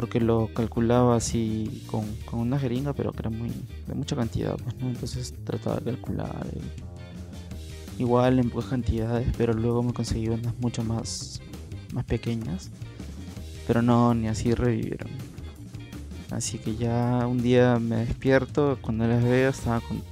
Porque 0.00 0.20
lo 0.20 0.48
calculaba 0.54 1.16
así 1.16 1.84
con, 1.90 2.06
una 2.32 2.58
jeringa, 2.58 2.94
pero 2.94 3.12
que 3.12 3.20
era 3.20 3.30
muy 3.30 3.50
de 3.86 3.94
mucha 3.94 4.16
cantidad, 4.16 4.56
pues. 4.56 4.74
Entonces 4.80 5.34
trataba 5.44 5.76
de 5.76 5.92
calcular. 5.92 6.46
igual 7.98 8.38
en 8.38 8.48
pocas 8.48 8.70
cantidades, 8.70 9.28
pero 9.36 9.52
luego 9.52 9.82
me 9.82 9.92
conseguí 9.92 10.28
unas 10.28 10.58
mucho 10.58 10.82
más, 10.82 11.40
más 11.92 12.04
pequeñas 12.04 12.70
pero 13.70 13.82
no, 13.82 14.14
ni 14.14 14.26
así 14.26 14.52
revivieron. 14.52 15.08
Así 16.32 16.58
que 16.58 16.74
ya 16.74 17.24
un 17.28 17.40
día 17.40 17.78
me 17.78 18.04
despierto, 18.04 18.76
cuando 18.80 19.06
las 19.06 19.22
veo 19.22 19.50
estaba 19.50 19.80
con 19.80 20.02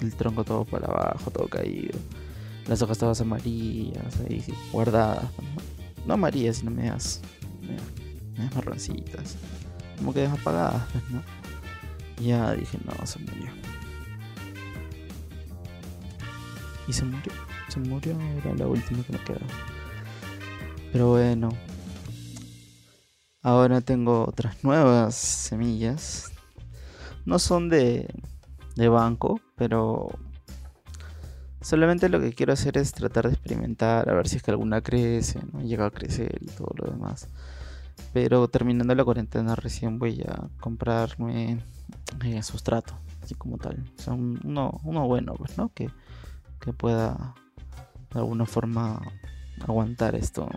el 0.00 0.14
tronco 0.14 0.44
todo 0.44 0.64
para 0.64 0.86
abajo, 0.86 1.30
todo 1.30 1.46
caído. 1.46 1.98
Las 2.66 2.80
hojas 2.80 2.96
todas 2.96 3.20
amarillas, 3.20 4.18
ahí 4.26 4.42
guardadas. 4.72 5.26
No, 6.06 6.14
amarillas, 6.14 6.56
sino 6.56 6.70
medias, 6.70 7.20
medias, 7.60 7.82
marroncitas. 8.54 9.36
Como 9.98 10.12
que 10.12 10.26
apagadas, 10.26 10.84
pues, 10.92 11.10
¿no? 11.10 11.22
ya 12.20 12.52
dije, 12.54 12.78
no, 12.84 13.06
se 13.06 13.18
murió. 13.18 13.50
Y 16.88 16.92
se 16.92 17.04
murió, 17.04 17.32
se 17.68 17.80
murió, 17.80 18.18
era 18.38 18.54
la 18.54 18.66
última 18.66 19.02
que 19.04 19.12
me 19.12 19.24
quedó. 19.24 19.40
Pero 20.92 21.10
bueno, 21.10 21.50
Ahora 23.44 23.80
tengo 23.80 24.24
otras 24.28 24.62
nuevas 24.62 25.16
semillas. 25.16 26.30
No 27.24 27.40
son 27.40 27.68
de, 27.68 28.08
de 28.76 28.88
banco, 28.88 29.40
pero 29.56 30.10
solamente 31.60 32.08
lo 32.08 32.20
que 32.20 32.34
quiero 32.34 32.52
hacer 32.52 32.78
es 32.78 32.92
tratar 32.92 33.26
de 33.26 33.34
experimentar, 33.34 34.08
a 34.08 34.14
ver 34.14 34.28
si 34.28 34.36
es 34.36 34.44
que 34.44 34.52
alguna 34.52 34.80
crece, 34.80 35.40
¿no? 35.52 35.60
llega 35.60 35.86
a 35.86 35.90
crecer 35.90 36.38
y 36.40 36.46
todo 36.46 36.72
lo 36.76 36.92
demás. 36.92 37.28
Pero 38.12 38.48
terminando 38.48 38.94
la 38.94 39.04
cuarentena 39.04 39.54
recién 39.54 39.98
voy 39.98 40.22
a 40.22 40.48
comprarme 40.60 41.58
eh, 42.24 42.42
sustrato, 42.42 42.94
así 43.22 43.34
como 43.34 43.56
tal. 43.58 43.82
O 43.98 44.02
sea, 44.02 44.12
uno, 44.12 44.80
uno 44.84 45.06
bueno, 45.06 45.34
pues, 45.34 45.56
¿no? 45.56 45.70
Que, 45.72 45.88
que 46.60 46.72
pueda 46.72 47.34
de 48.12 48.18
alguna 48.20 48.44
forma 48.44 49.00
aguantar 49.66 50.14
esto, 50.14 50.48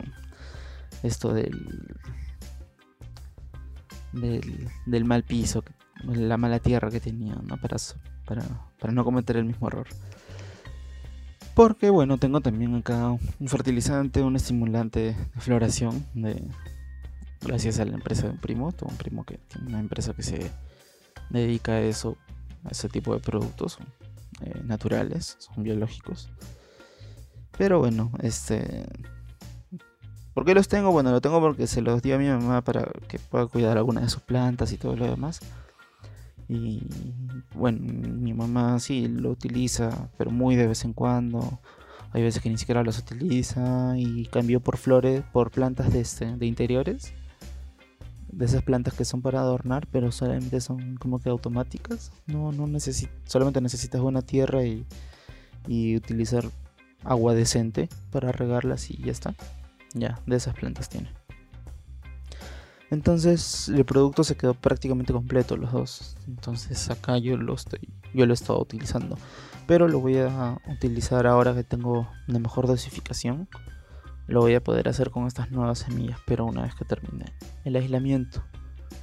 esto 1.03 1.33
del, 1.33 1.87
del, 4.11 5.05
mal 5.05 5.23
piso, 5.23 5.63
la 6.03 6.37
mala 6.37 6.59
tierra 6.59 6.89
que 6.89 6.99
tenía, 6.99 7.35
¿no? 7.35 7.57
Para, 7.57 7.77
para, 8.25 8.43
para 8.79 8.93
no 8.93 9.03
cometer 9.03 9.37
el 9.37 9.45
mismo 9.45 9.67
error. 9.67 9.87
Porque 11.53 11.89
bueno, 11.89 12.17
tengo 12.17 12.41
también 12.41 12.75
acá 12.75 13.11
un 13.11 13.47
fertilizante, 13.47 14.21
un 14.21 14.35
estimulante 14.35 14.99
de 14.99 15.15
floración 15.39 16.05
de 16.13 16.43
gracias 17.45 17.79
a 17.79 17.85
la 17.85 17.93
empresa 17.93 18.23
de 18.23 18.31
un 18.31 18.37
primo, 18.37 18.71
tengo 18.71 18.91
un 18.91 18.97
primo 18.97 19.23
que 19.25 19.37
tiene 19.37 19.67
una 19.67 19.79
empresa 19.79 20.13
que 20.13 20.23
se 20.23 20.51
dedica 21.29 21.73
a 21.73 21.81
eso, 21.81 22.17
a 22.63 22.69
ese 22.69 22.89
tipo 22.89 23.13
de 23.13 23.19
productos 23.19 23.77
eh, 24.41 24.61
naturales, 24.63 25.37
son 25.39 25.63
biológicos. 25.63 26.29
Pero 27.57 27.79
bueno, 27.79 28.11
este 28.21 28.85
¿Por 30.35 30.43
qué 30.43 30.53
los 30.53 30.67
tengo? 30.67 30.91
Bueno, 30.91 31.11
lo 31.11 31.21
tengo 31.21 31.39
porque 31.39 31.65
se 31.65 31.81
los 31.81 32.01
dio 32.01 32.15
a 32.15 32.17
mi 32.17 32.27
mamá 32.27 32.61
para 32.61 32.91
que 33.07 33.19
pueda 33.19 33.47
cuidar 33.47 33.77
alguna 33.77 34.01
de 34.01 34.09
sus 34.09 34.21
plantas 34.21 34.73
y 34.73 34.77
todo 34.77 34.97
lo 34.97 35.05
demás. 35.05 35.39
Y 36.49 36.83
bueno, 37.53 37.79
mi 37.79 38.33
mamá 38.33 38.77
sí 38.79 39.07
lo 39.07 39.29
utiliza, 39.29 40.09
pero 40.17 40.31
muy 40.31 40.57
de 40.57 40.67
vez 40.67 40.83
en 40.83 40.91
cuando. 40.91 41.61
Hay 42.11 42.21
veces 42.21 42.41
que 42.43 42.49
ni 42.49 42.57
siquiera 42.57 42.83
los 42.83 42.99
utiliza 42.99 43.93
y 43.97 44.25
cambió 44.25 44.59
por 44.59 44.75
flores, 44.75 45.23
por 45.31 45.51
plantas 45.51 45.93
de, 45.93 46.01
este, 46.01 46.35
de 46.35 46.45
interiores. 46.45 47.13
De 48.35 48.45
esas 48.45 48.63
plantas 48.63 48.93
que 48.93 49.05
son 49.05 49.21
para 49.21 49.39
adornar, 49.39 49.87
pero 49.91 50.11
solamente 50.11 50.59
son 50.59 50.97
como 50.97 51.19
que 51.19 51.29
automáticas. 51.29 52.11
No, 52.27 52.51
no 52.51 52.67
necesi 52.67 53.07
solamente 53.25 53.61
necesitas 53.61 54.01
buena 54.01 54.21
tierra 54.21 54.65
y, 54.65 54.85
y 55.67 55.95
utilizar 55.95 56.43
agua 57.03 57.33
decente 57.33 57.87
para 58.11 58.31
regarlas 58.31 58.91
y 58.91 58.97
ya 58.97 59.11
está. 59.11 59.35
Ya, 59.93 60.19
de 60.25 60.35
esas 60.35 60.53
plantas 60.55 60.89
tiene. 60.89 61.09
Entonces 62.91 63.69
el 63.69 63.85
producto 63.85 64.23
se 64.23 64.35
quedó 64.35 64.53
prácticamente 64.53 65.13
completo 65.13 65.57
los 65.57 65.71
dos. 65.71 66.17
Entonces 66.27 66.89
acá 66.89 67.17
yo 67.17 67.37
lo 67.37 67.53
estoy, 67.53 67.89
yo 68.13 68.25
lo 68.25 68.33
he 68.33 68.35
estado 68.35 68.61
utilizando. 68.61 69.17
Pero 69.67 69.87
lo 69.87 69.99
voy 69.99 70.17
a 70.17 70.59
utilizar 70.67 71.25
ahora 71.25 71.55
que 71.55 71.63
tengo 71.63 72.07
una 72.27 72.39
mejor 72.39 72.67
dosificación. 72.67 73.47
Lo 74.27 74.41
voy 74.41 74.55
a 74.55 74.63
poder 74.63 74.89
hacer 74.89 75.11
con 75.11 75.27
estas 75.27 75.51
nuevas 75.51 75.79
semillas, 75.79 76.19
pero 76.25 76.45
una 76.45 76.63
vez 76.63 76.75
que 76.75 76.85
termine 76.85 77.25
el 77.63 77.75
aislamiento. 77.75 78.43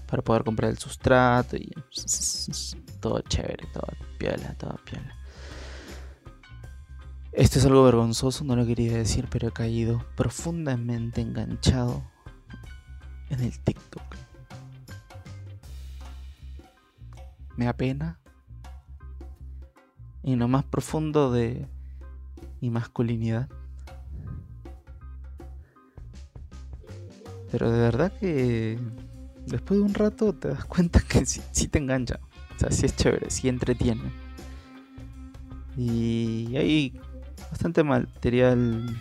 Para 0.06 0.22
poder 0.22 0.44
comprar 0.44 0.70
el 0.70 0.78
sustrato 0.78 1.56
y 1.56 1.72
todo 3.00 3.20
chévere, 3.22 3.66
todo 3.72 3.86
piola, 4.18 4.54
todo 4.58 4.78
piola. 4.84 5.16
Esto 7.32 7.58
es 7.58 7.64
algo 7.64 7.82
vergonzoso, 7.84 8.44
no 8.44 8.56
lo 8.56 8.66
quería 8.66 8.92
decir, 8.92 9.26
pero 9.30 9.48
he 9.48 9.52
caído 9.52 10.04
profundamente 10.16 11.22
enganchado 11.22 12.02
en 13.30 13.40
el 13.40 13.58
TikTok. 13.58 14.02
Me 17.56 17.68
apena. 17.68 18.18
Y 20.22 20.36
lo 20.36 20.46
más 20.46 20.64
profundo 20.64 21.32
de 21.32 21.66
mi 22.60 22.68
masculinidad. 22.68 23.48
Pero 27.52 27.70
de 27.70 27.78
verdad 27.78 28.10
que 28.18 28.78
después 29.46 29.78
de 29.78 29.84
un 29.84 29.92
rato 29.92 30.32
te 30.32 30.48
das 30.48 30.64
cuenta 30.64 31.00
que 31.00 31.26
sí, 31.26 31.68
te 31.68 31.78
engancha. 31.78 32.18
O 32.56 32.58
sea, 32.58 32.70
sí 32.70 32.86
es 32.86 32.96
chévere, 32.96 33.30
sí 33.30 33.48
entretiene. 33.48 34.10
Y 35.76 36.56
hay 36.56 36.98
bastante 37.50 37.84
material 37.84 38.98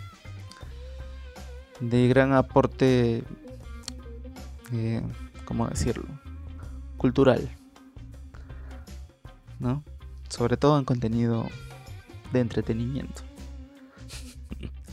de 1.80 2.08
gran 2.10 2.34
aporte, 2.34 3.24
eh, 4.74 5.02
¿cómo 5.46 5.68
decirlo? 5.70 6.06
Cultural, 6.98 7.50
¿no? 9.60 9.82
Sobre 10.28 10.58
todo 10.58 10.78
en 10.78 10.84
contenido 10.84 11.48
de 12.34 12.42
entretenimiento. 12.42 13.22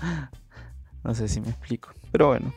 no 1.03 1.13
sé 1.13 1.27
si 1.27 1.41
me 1.41 1.49
explico, 1.49 1.91
pero 2.13 2.29
bueno. 2.29 2.53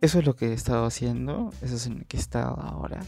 Eso 0.00 0.18
es 0.18 0.26
lo 0.26 0.36
que 0.36 0.48
he 0.48 0.52
estado 0.52 0.84
haciendo, 0.84 1.50
eso 1.62 1.76
es 1.76 1.86
en 1.86 2.00
lo 2.00 2.04
que 2.06 2.16
he 2.16 2.20
estado 2.20 2.60
ahora. 2.60 3.00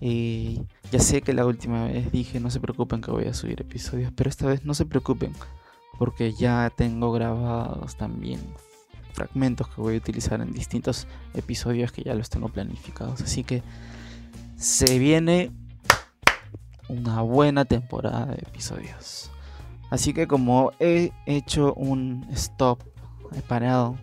Y 0.00 0.62
ya 0.92 1.00
sé 1.00 1.22
que 1.22 1.32
la 1.32 1.46
última 1.46 1.86
vez 1.86 2.12
dije 2.12 2.38
no 2.38 2.50
se 2.50 2.60
preocupen 2.60 3.00
que 3.00 3.10
voy 3.10 3.24
a 3.24 3.34
subir 3.34 3.60
episodios, 3.60 4.12
pero 4.14 4.30
esta 4.30 4.46
vez 4.46 4.64
no 4.64 4.74
se 4.74 4.86
preocupen 4.86 5.32
porque 5.98 6.32
ya 6.32 6.72
tengo 6.74 7.10
grabados 7.10 7.96
también 7.96 8.40
fragmentos 9.12 9.68
que 9.68 9.80
voy 9.80 9.94
a 9.96 9.98
utilizar 9.98 10.40
en 10.40 10.52
distintos 10.52 11.08
episodios 11.34 11.90
que 11.90 12.04
ya 12.04 12.14
los 12.14 12.30
tengo 12.30 12.48
planificados. 12.48 13.20
Así 13.20 13.42
que 13.42 13.64
se 14.56 14.98
viene 15.00 15.50
una 16.88 17.22
buena 17.22 17.64
temporada 17.64 18.26
de 18.26 18.34
episodios. 18.34 19.32
Así 19.90 20.12
que 20.12 20.28
como 20.28 20.70
he 20.78 21.10
hecho 21.26 21.74
un 21.74 22.26
stop, 22.30 22.80
he 23.34 23.42
parado 23.42 23.98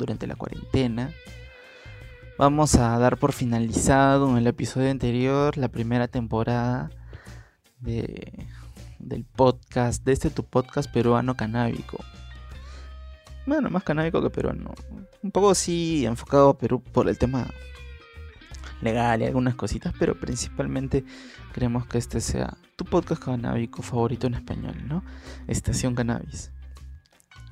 durante 0.00 0.26
la 0.26 0.34
cuarentena, 0.34 1.12
vamos 2.38 2.74
a 2.76 2.98
dar 2.98 3.18
por 3.18 3.32
finalizado 3.32 4.30
en 4.30 4.38
el 4.38 4.46
episodio 4.46 4.90
anterior 4.90 5.58
la 5.58 5.68
primera 5.68 6.08
temporada 6.08 6.90
de, 7.80 8.46
del 8.98 9.24
podcast, 9.24 10.02
de 10.04 10.12
este 10.12 10.30
tu 10.30 10.42
podcast 10.44 10.90
peruano 10.90 11.36
canábico. 11.36 12.02
Bueno, 13.46 13.68
más 13.68 13.84
canábico 13.84 14.22
que 14.22 14.30
peruano. 14.30 14.72
Un 15.22 15.30
poco 15.30 15.54
sí 15.54 16.06
enfocado 16.06 16.50
a 16.50 16.58
Perú 16.58 16.82
por 16.82 17.08
el 17.08 17.18
tema 17.18 17.46
legal 18.80 19.20
y 19.20 19.26
algunas 19.26 19.54
cositas, 19.54 19.92
pero 19.98 20.18
principalmente 20.18 21.04
queremos 21.52 21.86
que 21.86 21.98
este 21.98 22.22
sea 22.22 22.56
tu 22.76 22.86
podcast 22.86 23.22
canábico 23.22 23.82
favorito 23.82 24.26
en 24.26 24.34
español, 24.34 24.76
¿no? 24.86 25.04
Estación 25.46 25.94
Cannabis. 25.94 26.52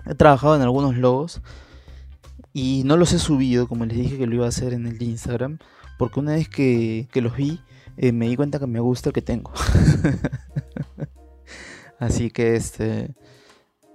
He 0.06 0.14
trabajado 0.14 0.56
en 0.56 0.62
algunos 0.62 0.96
logos 0.96 1.42
y 2.58 2.82
no 2.84 2.96
los 2.96 3.12
he 3.12 3.20
subido, 3.20 3.68
como 3.68 3.86
les 3.86 3.96
dije 3.96 4.18
que 4.18 4.26
lo 4.26 4.34
iba 4.34 4.46
a 4.46 4.48
hacer 4.48 4.72
en 4.72 4.88
el 4.88 5.00
Instagram, 5.00 5.58
porque 5.96 6.18
una 6.18 6.32
vez 6.32 6.48
que, 6.48 7.08
los 7.14 7.36
vi, 7.36 7.60
eh, 7.96 8.10
me 8.10 8.28
di 8.28 8.34
cuenta 8.34 8.58
que 8.58 8.66
me 8.66 8.80
gusta 8.80 9.10
el 9.10 9.12
que 9.12 9.22
tengo. 9.22 9.52
Así 12.00 12.30
que 12.30 12.56
este... 12.56 13.14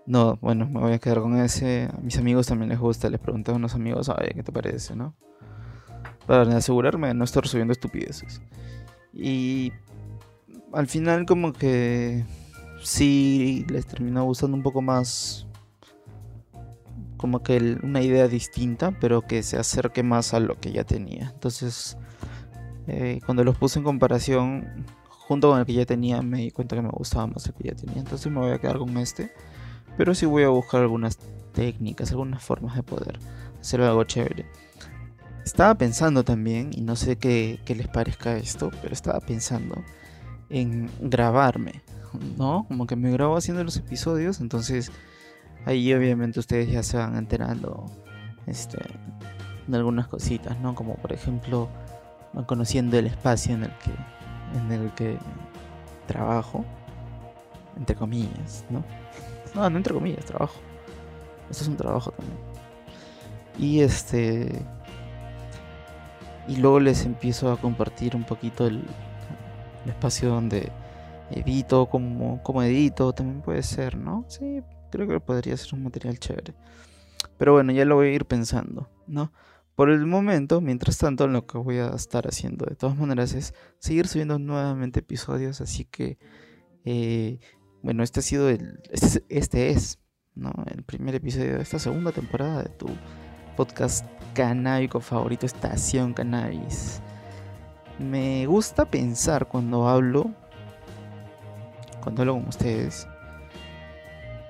No, 0.06 0.38
bueno, 0.42 0.66
me 0.66 0.80
voy 0.80 0.94
a 0.94 1.00
quedar 1.00 1.20
con 1.20 1.38
ese. 1.38 1.90
A 1.94 2.00
mis 2.02 2.18
amigos 2.18 2.48
también 2.48 2.70
les 2.70 2.80
gusta. 2.80 3.10
Les 3.10 3.20
pregunté 3.20 3.52
a 3.52 3.56
unos 3.56 3.74
amigos, 3.74 4.10
oye, 4.10 4.34
¿qué 4.34 4.44
te 4.44 4.52
parece, 4.52 4.96
no? 4.96 5.14
para 6.26 6.56
asegurarme 6.56 7.10
de 7.10 7.14
no 7.14 7.26
estar 7.26 7.46
subiendo 7.48 7.74
estupideces. 7.74 8.42
Y 9.14 9.74
al 10.72 10.88
final 10.88 11.26
como 11.26 11.52
que 11.52 12.24
sí 12.82 13.66
les 13.70 13.86
terminó 13.86 14.24
gustando 14.24 14.56
un 14.56 14.64
poco 14.64 14.82
más 14.82 15.48
como 17.24 17.42
que 17.42 17.78
una 17.82 18.02
idea 18.02 18.28
distinta, 18.28 18.92
pero 19.00 19.22
que 19.22 19.44
se 19.44 19.58
acerque 19.58 20.04
más 20.04 20.34
a 20.34 20.42
lo 20.42 20.60
que 20.60 20.74
ya 20.74 20.84
tenía. 20.84 21.30
Entonces, 21.34 21.98
eh, 22.86 23.22
cuando 23.26 23.46
los 23.46 23.58
puse 23.58 23.80
en 23.80 23.86
comparación 23.86 24.86
junto 25.08 25.50
con 25.50 25.58
el 25.58 25.66
que 25.66 25.72
ya 25.72 25.86
tenía, 25.86 26.22
me 26.22 26.40
di 26.40 26.52
cuenta 26.52 26.76
que 26.76 26.82
me 26.82 26.90
gustaba 26.90 27.28
más 27.28 27.48
el 27.48 27.54
que 27.54 27.70
ya 27.70 27.76
tenía. 27.76 28.00
Entonces 28.00 28.30
me 28.30 28.42
voy 28.42 28.52
a 28.52 28.60
quedar 28.60 28.78
con 28.78 28.98
este. 28.98 29.32
Pero 29.96 30.14
sí 30.14 30.26
voy 30.26 30.44
a 30.44 30.50
buscar 30.50 30.82
algunas 30.82 31.18
técnicas, 31.54 32.12
algunas 32.12 32.44
formas 32.44 32.76
de 32.76 32.84
poder 32.84 33.18
hacer 33.58 33.80
algo 33.80 34.04
chévere. 34.04 34.46
Estaba 35.46 35.76
pensando 35.76 36.26
también, 36.26 36.72
y 36.74 36.82
no 36.82 36.98
sé 36.98 37.16
qué, 37.16 37.58
les 37.66 37.88
parezca 37.88 38.36
esto, 38.36 38.70
pero 38.82 38.92
estaba 38.92 39.22
pensando 39.22 39.82
en 40.50 40.90
grabarme, 41.00 41.84
¿no? 42.38 42.66
Como 42.68 42.86
que 42.86 42.98
me 42.98 43.12
grabo 43.12 43.38
haciendo 43.38 43.64
los 43.64 43.78
episodios, 43.78 44.42
entonces 44.42 44.92
ahí 45.66 45.94
obviamente 45.94 46.40
ustedes 46.40 46.70
ya 46.70 46.84
se 46.84 46.98
van 46.98 47.16
enterando 47.18 47.86
este, 48.48 48.78
de 49.68 49.78
algunas 49.78 50.08
cositas, 50.08 50.60
¿no? 50.60 50.76
Como 50.76 50.96
por 50.96 51.14
ejemplo, 51.14 51.70
van 52.34 52.46
conociendo 52.46 52.98
el 52.98 53.08
espacio 53.08 53.56
en 53.56 53.64
el 53.64 53.72
que, 53.80 54.58
en 54.58 54.72
el 54.72 54.92
que 54.94 55.18
trabajo, 56.08 56.66
entre 57.78 57.96
comillas, 57.96 58.66
¿no? 58.70 58.84
No, 59.56 59.70
no 59.70 59.78
entre 59.78 59.94
comillas, 59.94 60.26
trabajo. 60.26 60.56
Esto 61.50 61.64
es 61.64 61.70
un 61.70 61.78
trabajo 61.78 62.12
también. 62.12 62.40
Y 63.58 63.82
este 63.82 64.66
y 66.48 66.58
luego 66.58 66.80
les 66.80 67.06
empiezo 67.06 67.52
a 67.52 67.58
compartir 67.58 68.16
un 68.16 68.24
poquito 68.24 68.68
el, 68.68 68.84
espacio 69.88 70.30
donde 70.30 70.72
edito, 71.30 71.88
como, 71.88 72.42
como 72.42 72.64
edito, 72.64 73.12
también 73.12 73.42
puede 73.42 73.64
ser, 73.64 73.98
¿no? 73.98 74.24
Sí, 74.28 74.62
creo 74.98 75.20
que 75.20 75.26
podría 75.26 75.58
ser 75.58 75.74
un 75.76 75.84
material 75.84 76.20
chévere. 76.20 76.54
Pero 77.38 77.54
bueno, 77.54 77.72
ya 77.72 77.86
lo 77.86 77.96
voy 77.96 78.08
a 78.08 78.14
ir 78.14 78.26
pensando, 78.26 78.90
¿no? 79.08 79.32
Por 79.76 79.90
el 79.90 80.06
momento, 80.06 80.62
mientras 80.62 81.00
tanto, 81.00 81.28
lo 81.28 81.48
que 81.48 81.58
voy 81.58 81.78
a 81.80 81.88
estar 81.90 82.28
haciendo 82.28 82.66
de 82.66 82.76
todas 82.76 82.96
maneras 82.96 83.34
es 83.34 83.56
seguir 83.80 84.08
subiendo 84.08 84.38
nuevamente 84.38 85.00
episodios, 85.00 85.62
así 85.62 85.86
que, 85.86 86.20
eh, 86.86 87.40
bueno, 87.82 88.04
este 88.04 88.20
ha 88.20 88.24
sido 88.24 88.50
el, 88.50 88.80
este, 88.92 89.26
este 89.30 89.72
es, 89.72 90.00
¿no? 90.36 90.54
El 90.68 90.84
primer 90.84 91.16
episodio 91.16 91.56
de 91.56 91.64
esta 91.64 91.80
segunda 91.80 92.12
temporada 92.12 92.62
de 92.62 92.70
tu 92.70 92.86
podcast 93.58 94.06
canábico 94.36 95.00
favorito, 95.00 95.48
Estación 95.48 96.14
Cannabis. 96.14 97.02
Me 97.98 98.46
gusta 98.46 98.86
pensar 98.86 99.48
cuando 99.48 99.88
hablo, 99.88 100.32
cuando 102.02 102.22
hablo 102.22 102.34
con 102.36 102.48
ustedes, 102.48 103.08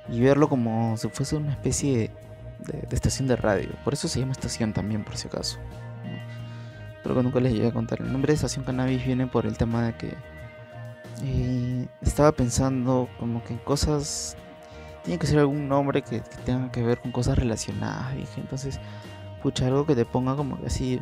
y 0.09 0.19
verlo 0.19 0.49
como 0.49 0.97
si 0.97 1.09
fuese 1.09 1.35
una 1.35 1.51
especie 1.51 2.11
de, 2.59 2.87
estación 2.91 3.27
de 3.27 3.35
radio. 3.35 3.69
Por 3.83 3.93
eso 3.93 4.07
se 4.07 4.19
llama 4.19 4.33
estación 4.33 4.73
también, 4.73 5.03
por 5.03 5.15
si 5.17 5.27
acaso. 5.27 5.57
Pero 7.01 7.15
que 7.15 7.23
nunca 7.23 7.39
les 7.39 7.53
llegué 7.53 7.67
a 7.67 7.73
contar. 7.73 8.01
El 8.01 8.11
nombre 8.11 8.31
de 8.31 8.35
Estación 8.35 8.63
Cannabis 8.63 9.05
viene 9.05 9.27
por 9.27 9.45
el 9.45 9.57
tema 9.57 9.85
de 9.85 9.93
que 9.97 10.13
eh, 11.21 11.87
estaba 12.01 12.31
pensando 12.31 13.09
como 13.19 13.43
que 13.43 13.53
en 13.53 13.59
cosas 13.59 14.37
tiene 15.03 15.19
que 15.19 15.27
ser 15.27 15.39
algún 15.39 15.67
nombre 15.67 16.01
que, 16.01 16.21
tenga 16.45 16.71
que 16.71 16.81
ver 16.81 16.99
con 16.99 17.11
cosas 17.11 17.37
relacionadas, 17.37 18.15
dije. 18.15 18.39
Entonces, 18.39 18.79
escucha 19.35 19.67
algo 19.67 19.85
que 19.85 19.95
te 19.95 20.05
ponga 20.05 20.35
como 20.35 20.59
que 20.59 20.67
así. 20.67 20.99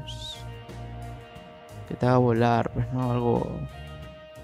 Que 1.88 1.96
te 1.96 2.06
haga 2.08 2.18
volar, 2.18 2.72
pues, 2.74 2.92
¿no? 2.94 3.12
Algo 3.12 3.60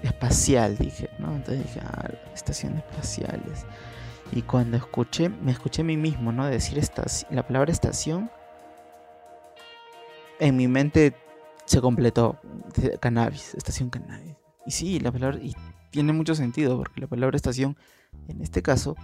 espacial, 0.02 0.78
dije, 0.78 1.10
¿no? 1.18 1.34
Entonces 1.34 1.64
dije, 1.64 1.80
ah, 1.84 2.08
estaciones 2.34 2.84
espaciales. 2.84 3.66
Y 4.32 4.42
cuando 4.42 4.76
escuché, 4.76 5.28
me 5.28 5.52
escuché 5.52 5.82
a 5.82 5.84
mí 5.84 5.96
mismo, 5.96 6.32
¿no? 6.32 6.46
Decir 6.46 6.82
la 7.30 7.46
palabra 7.46 7.72
estación, 7.72 8.30
en 10.38 10.56
mi 10.56 10.68
mente 10.68 11.16
se 11.64 11.80
completó. 11.80 12.38
Cannabis, 13.00 13.54
estación 13.54 13.90
cannabis. 13.90 14.36
Y 14.66 14.70
sí, 14.70 15.00
la 15.00 15.10
palabra, 15.10 15.38
y 15.40 15.54
tiene 15.90 16.12
mucho 16.12 16.34
sentido, 16.34 16.76
porque 16.76 17.00
la 17.00 17.06
palabra 17.06 17.36
estación, 17.36 17.76
en 18.28 18.42
este 18.42 18.62
caso, 18.62 18.96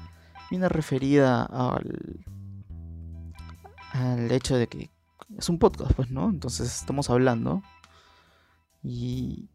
viene 0.51 0.69
referida 0.69 1.45
al, 1.45 2.25
al 3.93 4.31
hecho 4.31 4.57
de 4.57 4.67
que 4.67 4.91
es 5.39 5.49
un 5.49 5.59
podcast, 5.59 5.93
pues, 5.93 6.11
¿no? 6.11 6.29
Entonces 6.29 6.81
estamos 6.81 7.11
hablando 7.11 7.63
y 8.83 9.49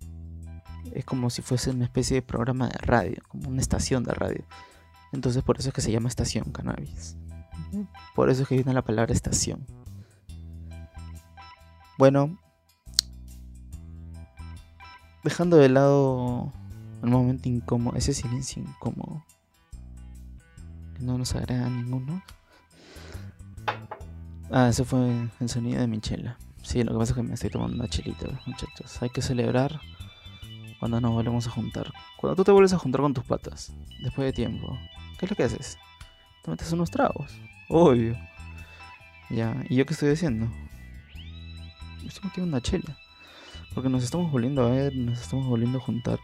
es 0.91 1.05
como 1.05 1.29
si 1.29 1.41
fuese 1.41 1.69
una 1.69 1.85
especie 1.85 2.15
de 2.15 2.21
programa 2.21 2.67
de 2.67 2.77
radio, 2.79 3.21
como 3.27 3.49
una 3.49 3.61
estación 3.61 4.03
de 4.03 4.13
radio. 4.13 4.45
Entonces 5.11 5.43
por 5.43 5.57
eso 5.57 5.69
es 5.69 5.75
que 5.75 5.81
se 5.81 5.91
llama 5.91 6.09
estación 6.09 6.51
cannabis. 6.51 7.17
Por 8.15 8.29
eso 8.29 8.43
es 8.43 8.47
que 8.47 8.55
viene 8.55 8.73
la 8.73 8.83
palabra 8.83 9.13
estación. 9.13 9.65
Bueno, 11.97 12.37
dejando 15.23 15.57
de 15.57 15.69
lado 15.69 16.53
el 17.03 17.09
momento 17.09 17.49
incómodo, 17.49 17.97
ese 17.97 18.13
silencio 18.13 18.63
incómodo 18.63 19.23
no 20.99 21.17
nos 21.17 21.35
agrada 21.35 21.65
a 21.65 21.69
ninguno. 21.69 22.21
Ah, 24.51 24.69
ese 24.69 24.83
fue 24.83 25.29
el 25.39 25.49
sonido 25.49 25.79
de 25.79 25.87
mi 25.87 25.99
chela. 25.99 26.37
Sí, 26.63 26.83
lo 26.83 26.91
que 26.91 26.97
pasa 26.99 27.13
es 27.13 27.17
que 27.17 27.23
me 27.23 27.33
estoy 27.33 27.49
tomando 27.49 27.75
una 27.75 27.87
chelita, 27.87 28.27
muchachos. 28.45 29.01
Hay 29.01 29.09
que 29.09 29.21
celebrar 29.21 29.79
cuando 30.79 30.99
nos 31.01 31.11
volvemos 31.11 31.47
a 31.47 31.51
juntar. 31.51 31.91
Cuando 32.17 32.35
tú 32.35 32.43
te 32.43 32.51
vuelves 32.51 32.73
a 32.73 32.79
juntar 32.79 33.01
con 33.01 33.13
tus 33.13 33.23
patas, 33.23 33.73
después 34.01 34.25
de 34.25 34.33
tiempo, 34.33 34.77
¿qué 35.19 35.25
es 35.25 35.29
lo 35.31 35.35
que 35.35 35.43
haces? 35.43 35.77
Te 36.43 36.51
metes 36.51 36.71
unos 36.71 36.89
tragos, 36.89 37.31
obvio. 37.67 38.17
Ya, 39.29 39.63
¿y 39.69 39.75
yo 39.75 39.85
qué 39.85 39.93
estoy 39.93 40.11
haciendo? 40.11 40.49
Estoy 42.05 42.23
metiendo 42.25 42.49
una 42.49 42.61
chela. 42.61 42.97
Porque 43.75 43.89
nos 43.89 44.03
estamos 44.03 44.31
volviendo 44.31 44.65
a 44.65 44.71
ver, 44.71 44.95
nos 44.95 45.21
estamos 45.21 45.45
volviendo 45.45 45.77
a 45.77 45.81
juntar. 45.81 46.19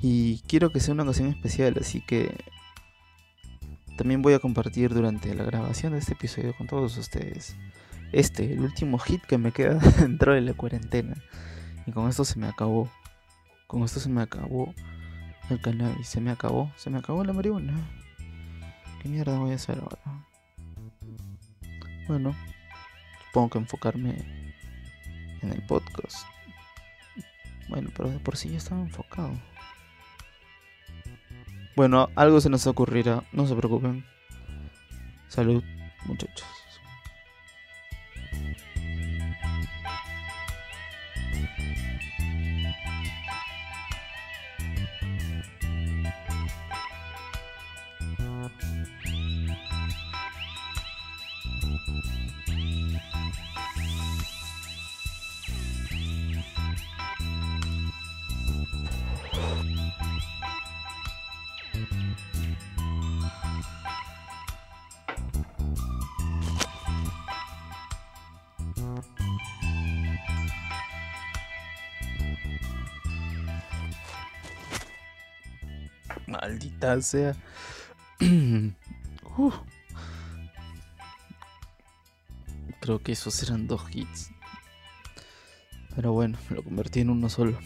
Y 0.00 0.40
quiero 0.48 0.70
que 0.70 0.80
sea 0.80 0.94
una 0.94 1.04
ocasión 1.04 1.28
especial, 1.28 1.76
así 1.80 2.00
que 2.00 2.34
también 3.96 4.22
voy 4.22 4.34
a 4.34 4.40
compartir 4.40 4.92
durante 4.92 5.32
la 5.34 5.44
grabación 5.44 5.92
de 5.92 6.00
este 6.00 6.14
episodio 6.14 6.54
con 6.56 6.66
todos 6.66 6.96
ustedes. 6.98 7.56
Este, 8.10 8.52
el 8.52 8.60
último 8.60 8.98
hit 8.98 9.22
que 9.22 9.38
me 9.38 9.52
queda 9.52 9.74
dentro 10.00 10.34
de 10.34 10.40
la 10.40 10.54
cuarentena. 10.54 11.14
Y 11.86 11.92
con 11.92 12.08
esto 12.08 12.24
se 12.24 12.38
me 12.38 12.48
acabó. 12.48 12.90
Con 13.66 13.82
esto 13.82 14.00
se 14.00 14.08
me 14.08 14.22
acabó 14.22 14.74
el 15.50 15.60
cannabis. 15.60 16.08
Se 16.08 16.20
me 16.20 16.32
acabó. 16.32 16.72
Se 16.76 16.90
me 16.90 16.98
acabó 16.98 17.22
la 17.22 17.32
marihuana. 17.32 17.74
¿Qué 19.04 19.10
mierda 19.10 19.38
voy 19.38 19.52
a 19.52 19.56
hacer 19.56 19.78
ahora? 19.78 20.26
Bueno, 22.08 22.34
supongo 23.26 23.50
que 23.50 23.58
enfocarme 23.58 24.14
en 25.42 25.52
el 25.52 25.62
podcast. 25.66 26.26
Bueno, 27.68 27.90
pero 27.94 28.08
de 28.08 28.18
por 28.18 28.38
sí 28.38 28.48
ya 28.48 28.56
estaba 28.56 28.80
enfocado. 28.80 29.38
Bueno, 31.76 32.08
algo 32.16 32.40
se 32.40 32.48
nos 32.48 32.66
ocurrirá, 32.66 33.22
no 33.30 33.46
se 33.46 33.54
preocupen. 33.54 34.06
Salud, 35.28 35.62
muchachos. 36.06 36.63
Maldita 76.44 77.00
sea. 77.00 77.34
Creo 82.80 83.02
que 83.02 83.12
esos 83.12 83.42
eran 83.42 83.66
dos 83.66 83.82
hits. 83.90 84.30
Pero 85.96 86.12
bueno, 86.12 86.36
lo 86.50 86.62
convertí 86.62 87.00
en 87.00 87.08
uno 87.08 87.30
solo. 87.30 87.58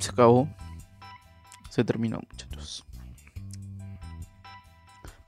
Se 0.00 0.10
acabó. 0.10 0.48
Se 1.70 1.84
terminó, 1.84 2.18
muchachos. 2.28 2.84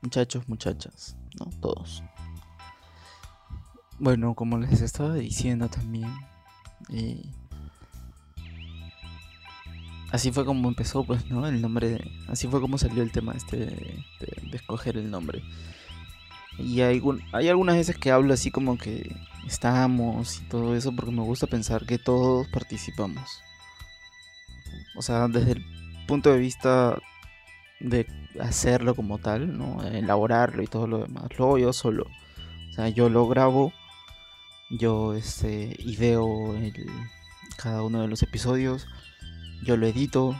Muchachos, 0.03 0.48
muchachas, 0.48 1.16
¿no? 1.38 1.46
Todos. 1.61 2.03
Bueno, 4.00 4.35
como 4.35 4.59
les 4.59 4.81
estaba 4.81 5.14
diciendo 5.14 5.68
también, 5.68 6.12
eh, 6.88 7.22
así 10.12 10.33
fue 10.33 10.44
como 10.44 10.68
empezó, 10.68 11.05
pues, 11.05 11.31
¿no? 11.31 11.46
El 11.46 11.61
nombre, 11.61 12.11
así 12.29 12.49
fue 12.49 12.61
como 12.61 12.79
salió 12.79 13.03
el 13.03 13.12
tema 13.12 13.33
este 13.33 13.57
de, 13.57 14.05
escoger 14.53 14.96
el 14.96 15.11
nombre. 15.11 15.42
Y 16.59 16.81
hay, 16.83 17.01
hay 17.33 17.49
algunas 17.49 17.77
veces 17.77 17.96
que 17.96 18.11
hablo 18.11 18.35
así 18.35 18.51
como 18.51 18.77
que 18.77 19.16
estamos 19.46 20.40
y 20.40 20.44
todo 20.44 20.77
eso 20.77 20.92
porque 20.94 21.11
me 21.11 21.23
gusta 21.23 21.46
pensar 21.46 21.87
que 21.87 21.99
todos 21.99 22.46
participamos. 22.49 23.42
O 24.96 25.03
sea, 25.03 25.29
desde 25.29 25.53
el 25.53 25.64
punto 26.07 26.33
de 26.33 26.38
vista 26.38 26.99
de 27.81 28.07
hacerlo 28.40 28.94
como 28.94 29.18
tal, 29.18 29.57
¿no? 29.57 29.83
Elaborarlo 29.85 30.62
y 30.62 30.66
todo 30.66 30.87
lo 30.87 30.99
demás. 30.99 31.25
Luego 31.38 31.59
yo 31.59 31.73
solo. 31.73 32.07
O 32.70 32.73
sea, 32.73 32.88
yo 32.88 33.09
lo 33.09 33.27
grabo, 33.27 33.73
yo 34.70 35.14
este, 35.14 35.75
ideo 35.79 36.55
cada 37.57 37.83
uno 37.83 38.03
de 38.03 38.09
los 38.09 38.23
episodios, 38.23 38.87
yo 39.64 39.77
lo 39.77 39.87
edito, 39.87 40.37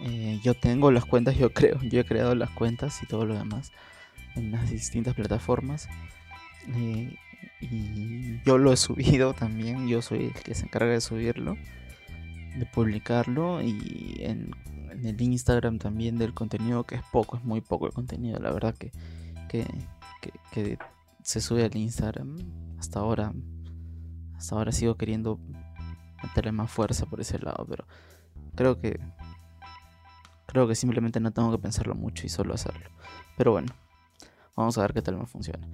eh, 0.00 0.40
yo 0.42 0.54
tengo 0.54 0.90
las 0.90 1.04
cuentas, 1.04 1.36
yo 1.36 1.50
creo, 1.54 1.80
yo 1.82 2.00
he 2.00 2.04
creado 2.04 2.34
las 2.34 2.50
cuentas 2.50 3.02
y 3.02 3.06
todo 3.06 3.26
lo 3.26 3.34
demás 3.36 3.72
en 4.34 4.52
las 4.52 4.70
distintas 4.70 5.14
plataformas. 5.14 5.88
Eh, 6.74 7.16
y 7.60 8.42
yo 8.44 8.58
lo 8.58 8.72
he 8.72 8.76
subido 8.78 9.34
también, 9.34 9.88
yo 9.88 10.02
soy 10.02 10.26
el 10.26 10.34
que 10.34 10.54
se 10.54 10.66
encarga 10.66 10.92
de 10.92 11.00
subirlo, 11.00 11.56
de 12.56 12.66
publicarlo 12.66 13.62
y 13.62 14.16
en, 14.20 14.50
el 15.02 15.20
Instagram 15.20 15.78
también 15.78 16.18
del 16.18 16.32
contenido, 16.32 16.84
que 16.84 16.94
es 16.94 17.02
poco, 17.12 17.36
es 17.36 17.44
muy 17.44 17.60
poco 17.60 17.86
el 17.86 17.92
contenido, 17.92 18.38
la 18.38 18.52
verdad 18.52 18.74
que, 18.74 18.92
que, 19.48 19.66
que 20.52 20.78
se 21.22 21.40
sube 21.40 21.64
al 21.64 21.76
Instagram 21.76 22.38
hasta 22.78 23.00
ahora. 23.00 23.32
Hasta 24.36 24.56
ahora 24.56 24.72
sigo 24.72 24.96
queriendo 24.96 25.40
meterle 26.22 26.52
más 26.52 26.70
fuerza 26.70 27.06
por 27.06 27.20
ese 27.20 27.38
lado, 27.38 27.66
pero 27.68 27.86
creo 28.54 28.80
que 28.80 29.00
creo 30.46 30.68
que 30.68 30.74
simplemente 30.74 31.20
no 31.20 31.32
tengo 31.32 31.50
que 31.50 31.58
pensarlo 31.58 31.94
mucho 31.94 32.26
y 32.26 32.28
solo 32.28 32.54
hacerlo. 32.54 32.88
Pero 33.36 33.52
bueno, 33.52 33.72
vamos 34.56 34.78
a 34.78 34.82
ver 34.82 34.94
qué 34.94 35.02
tal 35.02 35.16
me 35.16 35.26
funciona. 35.26 35.66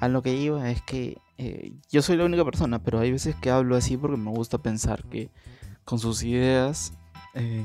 A 0.00 0.08
lo 0.08 0.22
que 0.22 0.34
iba 0.34 0.70
es 0.70 0.82
que 0.82 1.18
eh, 1.38 1.72
yo 1.90 2.02
soy 2.02 2.16
la 2.16 2.24
única 2.24 2.44
persona, 2.44 2.82
pero 2.82 2.98
hay 2.98 3.12
veces 3.12 3.34
que 3.36 3.50
hablo 3.50 3.76
así 3.76 3.96
porque 3.96 4.18
me 4.18 4.30
gusta 4.30 4.58
pensar 4.58 5.04
que 5.04 5.30
con 5.84 5.98
sus 5.98 6.22
ideas 6.22 6.92
eh, 7.34 7.64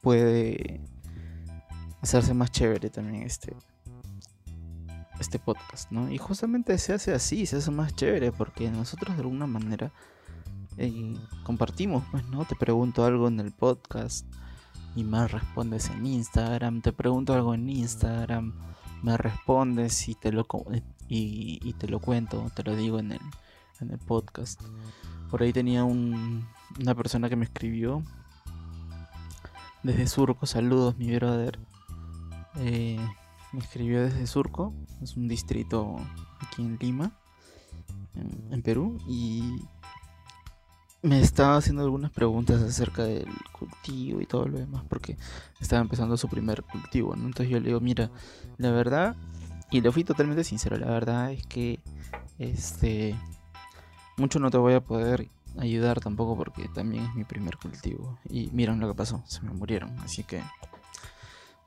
puede 0.00 0.80
hacerse 2.02 2.34
más 2.34 2.50
chévere 2.50 2.90
también 2.90 3.22
este 3.22 3.54
este 5.18 5.38
podcast, 5.38 5.90
¿no? 5.90 6.10
Y 6.10 6.16
justamente 6.16 6.78
se 6.78 6.94
hace 6.94 7.12
así, 7.12 7.44
se 7.44 7.56
hace 7.56 7.70
más 7.70 7.94
chévere 7.94 8.32
porque 8.32 8.70
nosotros 8.70 9.16
de 9.16 9.22
alguna 9.22 9.46
manera 9.46 9.92
compartimos, 11.42 12.04
pues, 12.10 12.26
¿no? 12.28 12.44
Te 12.44 12.56
pregunto 12.56 13.04
algo 13.04 13.28
en 13.28 13.40
el 13.40 13.52
podcast 13.52 14.26
y 14.96 15.04
me 15.04 15.26
respondes 15.28 15.90
en 15.90 16.06
Instagram, 16.06 16.82
te 16.82 16.92
pregunto 16.92 17.34
algo 17.34 17.54
en 17.54 17.68
Instagram, 17.68 18.54
me 19.02 19.16
respondes 19.16 20.08
y 20.08 20.14
te 20.14 20.32
lo 20.32 20.46
y, 21.08 21.72
te 21.74 21.88
lo 21.88 22.00
cuento, 22.00 22.50
te 22.54 22.62
lo 22.62 22.76
digo 22.76 22.98
en 22.98 23.12
el, 23.12 23.20
en 23.80 23.90
el 23.90 23.98
podcast. 23.98 24.60
Por 25.30 25.42
ahí 25.42 25.52
tenía 25.52 25.84
un, 25.84 26.46
una 26.80 26.94
persona 26.94 27.28
que 27.28 27.36
me 27.36 27.44
escribió 27.44 28.02
desde 29.82 30.06
Surco, 30.06 30.46
saludos 30.46 30.96
mi 30.98 31.14
brother. 31.14 31.58
Eh, 32.56 32.98
me 33.52 33.60
escribió 33.60 34.02
desde 34.02 34.26
Surco, 34.26 34.74
es 35.02 35.16
un 35.16 35.26
distrito 35.26 35.96
aquí 36.40 36.62
en 36.62 36.76
Lima, 36.80 37.12
en, 38.50 38.62
Perú, 38.62 38.98
y 39.08 39.54
me 41.02 41.20
estaba 41.20 41.56
haciendo 41.56 41.82
algunas 41.82 42.10
preguntas 42.10 42.62
acerca 42.62 43.04
del 43.04 43.28
cultivo 43.52 44.20
y 44.20 44.26
todo 44.26 44.46
lo 44.46 44.58
demás, 44.58 44.84
porque 44.88 45.16
estaba 45.60 45.82
empezando 45.82 46.16
su 46.16 46.28
primer 46.28 46.62
cultivo, 46.62 47.16
¿no? 47.16 47.26
Entonces 47.26 47.50
yo 47.50 47.58
le 47.60 47.68
digo, 47.68 47.80
mira, 47.80 48.10
la 48.58 48.70
verdad, 48.70 49.16
y 49.70 49.80
le 49.80 49.92
fui 49.92 50.04
totalmente 50.04 50.44
sincero, 50.44 50.76
la 50.76 50.90
verdad 50.90 51.32
es 51.32 51.46
que, 51.46 51.80
este, 52.38 53.18
mucho 54.16 54.38
no 54.38 54.50
te 54.50 54.58
voy 54.58 54.74
a 54.74 54.80
poder 54.80 55.28
ayudar 55.58 56.00
tampoco 56.00 56.36
porque 56.36 56.68
también 56.68 57.04
es 57.04 57.14
mi 57.14 57.24
primer 57.24 57.56
cultivo. 57.56 58.18
Y 58.28 58.50
miren 58.52 58.80
lo 58.80 58.88
que 58.88 58.94
pasó, 58.94 59.22
se 59.26 59.42
me 59.42 59.52
murieron, 59.52 59.98
así 60.00 60.22
que 60.24 60.42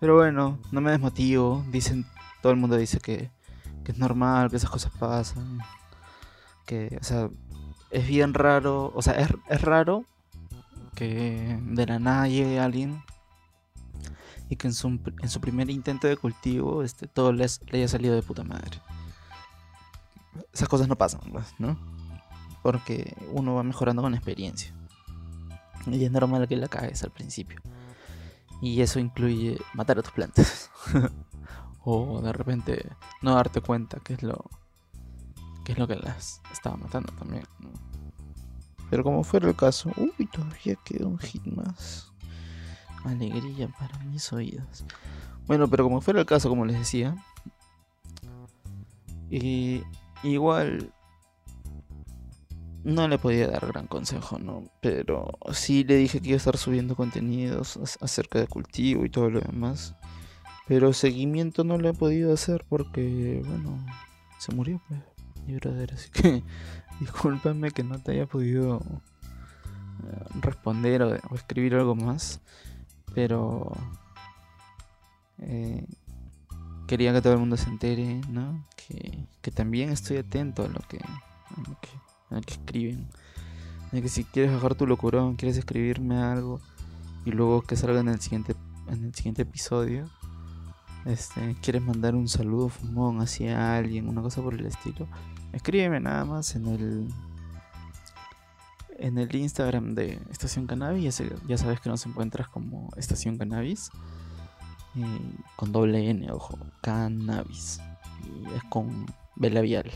pero 0.04 0.18
bueno, 0.18 0.60
no 0.74 0.82
me 0.82 0.92
desmotivo. 0.92 1.64
Dicen, 1.72 2.06
todo 2.42 2.52
el 2.52 2.60
mundo 2.60 2.76
dice 2.76 3.00
que, 3.00 3.32
es 3.86 3.98
normal, 3.98 4.50
que 4.50 4.58
esas 4.58 4.70
cosas 4.70 4.92
pasan. 5.00 5.60
Que, 6.66 6.98
o 7.00 7.04
sea, 7.06 7.30
es 7.94 8.08
bien 8.08 8.34
raro. 8.34 8.92
O 8.96 9.02
sea, 9.02 9.14
es, 9.14 9.62
raro 9.62 10.04
que 10.96 11.60
de 11.62 11.86
la 11.86 12.00
nada 12.00 12.28
llegue 12.28 12.60
alguien 12.60 13.04
y 14.50 14.56
que 14.56 14.68
en 14.68 14.74
su, 14.74 14.88
en 14.88 15.30
su 15.30 15.40
primer 15.40 15.70
intento 15.70 16.08
de 16.08 16.18
cultivo 16.18 16.84
este, 16.84 17.08
todo 17.08 17.32
le 17.32 17.48
haya 17.72 17.88
salido 17.88 18.16
de 18.16 18.24
puta 18.24 18.44
madre. 18.44 18.82
Esas 20.52 20.68
cosas 20.68 20.88
no 20.88 20.96
pasan, 20.96 21.22
pues, 21.32 21.54
¿no? 21.60 21.78
Porque 22.64 23.16
uno 23.32 23.56
va 23.56 23.64
mejorando 23.64 24.02
con 24.02 24.16
experiencia. 24.16 24.74
Y 25.86 26.04
es 26.04 26.12
normal 26.12 26.48
que 26.48 26.56
la 26.56 26.68
cagues 26.68 27.04
al 27.04 27.12
principio. 27.12 27.62
Y 28.62 28.82
eso 28.82 29.00
incluye 29.00 29.60
matar 29.74 30.00
a 30.00 30.02
tus 30.02 30.14
plantas. 30.14 30.72
o 31.84 32.22
de 32.22 32.34
repente 32.34 32.90
no 33.22 33.36
darte 33.36 33.62
cuenta 33.62 34.00
que 34.00 34.14
es 34.14 34.24
lo 34.24 34.46
que 35.64 35.74
es 35.74 35.78
lo 35.78 35.88
que 35.88 35.96
las 35.96 36.42
estaba 36.52 36.76
matando 36.78 37.12
también. 37.14 37.44
Pero 38.90 39.04
como 39.04 39.24
fuera 39.24 39.48
el 39.48 39.56
caso, 39.56 39.92
uy, 39.98 40.28
todavía 40.28 40.76
queda 40.84 41.08
un 41.08 41.18
hit 41.18 41.44
más. 41.46 42.12
Alegría 43.06 43.68
para 43.80 43.98
mis 44.00 44.32
oídos. 44.32 44.86
Bueno, 45.48 45.68
pero 45.68 45.84
como 45.84 46.00
fuera 46.00 46.20
el 46.20 46.26
caso, 46.26 46.48
como 46.48 46.66
les 46.66 46.78
decía, 46.78 47.16
y 49.30 49.84
igual 50.22 50.94
no 52.84 53.08
le 53.08 53.18
podía 53.18 53.48
dar 53.48 53.66
gran 53.66 53.88
consejo, 53.88 54.38
¿no? 54.38 54.64
Pero 54.82 55.32
sí 55.54 55.84
le 55.84 55.96
dije 55.96 56.20
que 56.20 56.30
iba 56.30 56.36
a 56.36 56.38
estar 56.38 56.58
subiendo 56.58 56.96
contenidos 56.96 57.78
acerca 58.02 58.40
de 58.40 58.48
cultivo 58.48 59.06
y 59.06 59.10
todo 59.10 59.30
lo 59.30 59.40
demás. 59.40 59.96
Pero 60.68 60.94
seguimiento 60.94 61.64
no 61.64 61.78
le 61.78 61.90
he 61.90 61.94
podido 61.94 62.34
hacer 62.34 62.66
porque, 62.70 63.42
bueno, 63.46 63.86
se 64.38 64.54
murió, 64.54 64.82
pues, 64.88 65.02
mi 65.46 65.56
brother. 65.56 65.94
Así 65.94 66.10
que 66.10 66.44
discúlpame 67.00 67.72
que 67.72 67.84
no 67.84 68.00
te 68.00 68.14
haya 68.14 68.26
podido 68.26 68.82
eh, 70.04 70.26
responder 70.42 71.02
o, 71.04 71.36
escribir 71.36 71.76
algo 71.76 71.96
más. 71.96 72.42
Pero 73.14 73.72
eh, 75.40 75.86
quería 76.88 77.14
que 77.14 77.22
todo 77.22 77.34
el 77.34 77.40
mundo 77.40 77.58
se 77.58 77.70
entere, 77.70 78.22
¿no? 78.30 78.66
Que, 78.76 79.28
que 79.42 79.52
también 79.52 79.90
estoy 79.92 80.18
atento 80.18 80.64
a 80.64 80.68
lo 80.68 80.80
que, 80.88 80.98
a 80.98 81.70
lo 81.70 81.80
que 81.80 81.90
que 82.42 82.54
escriben. 82.54 83.08
de 83.92 84.02
que 84.02 84.10
si 84.10 84.24
quieres 84.24 84.52
bajar 84.52 84.76
tu 84.76 84.88
locurón, 84.88 85.36
quieres 85.36 85.58
escribirme 85.58 86.18
algo 86.18 86.60
y 87.26 87.32
luego 87.32 87.62
que 87.62 87.76
salga 87.76 88.00
en 88.00 88.10
el 88.10 88.20
siguiente, 88.20 88.56
en 88.88 89.06
el 89.06 89.16
siguiente 89.16 89.44
episodio, 89.44 90.10
este, 91.06 91.56
quieres 91.62 91.82
mandar 91.82 92.16
un 92.16 92.28
saludo 92.28 92.70
fumón 92.70 93.22
hacia 93.22 93.78
alguien, 93.78 94.08
una 94.08 94.22
cosa 94.22 94.42
por 94.42 94.56
el 94.56 94.66
estilo, 94.66 95.08
escríbeme 95.54 96.00
nada 96.00 96.26
más 96.26 96.56
en 96.56 96.68
el 96.68 97.14
en 98.98 99.18
el 99.18 99.36
Instagram 99.36 99.96
de 99.96 100.20
Estación 100.32 100.68
Cannabis, 100.68 101.22
ya 101.48 101.58
sabes 101.58 101.82
que 101.82 101.90
nos 101.90 102.06
encuentras 102.06 102.48
como 102.48 102.90
Estación 102.96 103.38
Cannabis, 103.38 103.90
eh, 104.96 105.36
con 105.56 105.72
doble 105.72 106.10
N, 106.10 106.32
ojo, 106.32 106.58
Cannabis, 106.82 107.82
y 108.24 108.54
es 108.54 108.64
con 108.70 109.06
B 109.36 109.50
labial. 109.50 109.92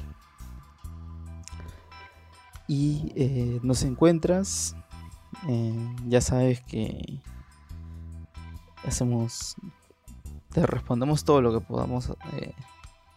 Y 2.67 3.13
eh, 3.15 3.59
nos 3.63 3.83
encuentras, 3.83 4.75
eh, 5.47 5.95
ya 6.07 6.19
sabes 6.19 6.61
que 6.61 7.21
hacemos, 8.85 9.55
te 10.51 10.65
respondemos 10.65 11.23
todo 11.23 11.41
lo 11.41 11.53
que 11.53 11.65
podamos 11.65 12.11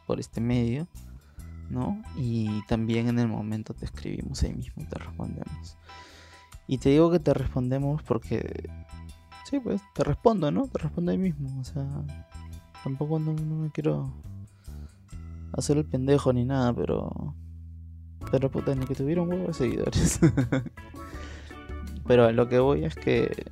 por 0.06 0.20
este 0.20 0.40
medio. 0.40 0.86
¿No? 1.70 2.02
Y 2.16 2.62
también 2.66 3.08
en 3.08 3.18
el 3.18 3.28
momento 3.28 3.72
te 3.74 3.84
escribimos 3.84 4.42
ahí 4.42 4.52
mismo, 4.52 4.84
te 4.88 4.98
respondemos. 4.98 5.76
Y 6.66 6.78
te 6.78 6.90
digo 6.90 7.10
que 7.10 7.18
te 7.18 7.32
respondemos 7.32 8.02
porque, 8.02 8.68
sí, 9.44 9.58
pues 9.60 9.80
te 9.94 10.04
respondo, 10.04 10.50
¿no? 10.50 10.66
Te 10.68 10.78
respondo 10.78 11.10
ahí 11.10 11.18
mismo, 11.18 11.60
o 11.60 11.64
sea, 11.64 11.86
tampoco 12.84 13.18
no, 13.18 13.32
me 13.32 13.70
quiero 13.70 14.12
hacer 15.52 15.78
el 15.78 15.84
pendejo 15.84 16.32
ni 16.32 16.44
nada, 16.44 16.72
pero, 16.72 17.34
pero 18.30 18.50
puta, 18.50 18.74
ni 18.74 18.86
que 18.86 18.94
tuviera 18.94 19.22
un 19.22 19.30
huevo 19.30 19.48
de 19.48 19.54
seguidores. 19.54 20.20
pero 22.06 22.30
lo 22.32 22.48
que 22.48 22.58
voy 22.58 22.84
es 22.84 22.94
que 22.94 23.46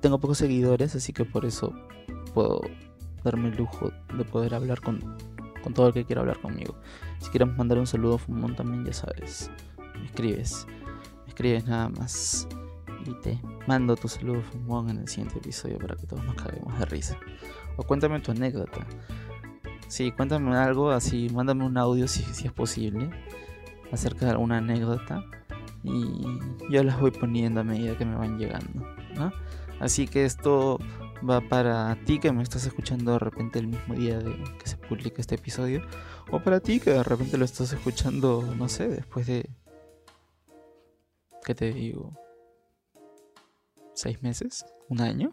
tengo 0.00 0.18
pocos 0.18 0.38
seguidores, 0.38 0.94
así 0.94 1.12
que 1.12 1.24
por 1.24 1.46
eso 1.46 1.72
puedo 2.34 2.60
darme 3.22 3.48
el 3.48 3.56
lujo 3.56 3.90
de 4.16 4.24
poder 4.24 4.54
hablar 4.54 4.80
con 4.82 5.00
con 5.64 5.72
todo 5.72 5.88
el 5.88 5.94
que 5.94 6.04
quiera 6.04 6.20
hablar 6.20 6.38
conmigo. 6.40 6.76
Si 7.18 7.30
quieres 7.30 7.48
mandar 7.56 7.78
un 7.78 7.86
saludo 7.86 8.18
fumón 8.18 8.54
también, 8.54 8.84
ya 8.84 8.92
sabes. 8.92 9.50
Me 9.98 10.04
escribes. 10.04 10.66
Me 11.22 11.28
escribes 11.28 11.66
nada 11.66 11.88
más. 11.88 12.46
Y 13.06 13.14
te 13.20 13.40
mando 13.66 13.96
tu 13.96 14.06
saludo 14.06 14.42
fumón 14.42 14.90
en 14.90 14.98
el 14.98 15.08
siguiente 15.08 15.38
episodio 15.38 15.78
para 15.78 15.96
que 15.96 16.06
todos 16.06 16.22
nos 16.22 16.34
caguemos 16.34 16.78
de 16.78 16.84
risa. 16.84 17.18
O 17.78 17.82
cuéntame 17.82 18.20
tu 18.20 18.30
anécdota. 18.30 18.86
Sí, 19.88 20.12
cuéntame 20.12 20.54
algo 20.54 20.90
así, 20.90 21.28
mándame 21.32 21.64
un 21.64 21.78
audio 21.78 22.08
si, 22.08 22.22
si 22.22 22.46
es 22.46 22.52
posible 22.52 23.10
acerca 23.90 24.26
de 24.26 24.32
alguna 24.32 24.58
anécdota 24.58 25.24
y 25.82 26.22
yo 26.70 26.82
las 26.82 26.98
voy 26.98 27.10
poniendo 27.10 27.60
a 27.60 27.64
medida 27.64 27.96
que 27.96 28.04
me 28.04 28.16
van 28.16 28.38
llegando. 28.38 28.86
Así 29.80 30.06
que 30.06 30.24
esto 30.24 30.78
va 31.28 31.40
para 31.40 31.96
ti 32.04 32.18
que 32.18 32.32
me 32.32 32.42
estás 32.42 32.66
escuchando 32.66 33.12
de 33.12 33.18
repente 33.18 33.58
el 33.58 33.68
mismo 33.68 33.94
día 33.94 34.18
de 34.18 34.36
que 34.58 34.66
se 34.68 34.76
publica 34.76 35.20
este 35.20 35.36
episodio. 35.36 35.82
O 36.30 36.40
para 36.40 36.60
ti 36.60 36.80
que 36.80 36.90
de 36.90 37.02
repente 37.02 37.38
lo 37.38 37.44
estás 37.44 37.72
escuchando, 37.72 38.42
no 38.56 38.68
sé, 38.68 38.88
después 38.88 39.26
de... 39.26 39.48
¿Qué 41.44 41.54
te 41.54 41.72
digo? 41.72 42.12
¿Seis 43.94 44.22
meses? 44.22 44.64
¿Un 44.88 45.00
año? 45.00 45.32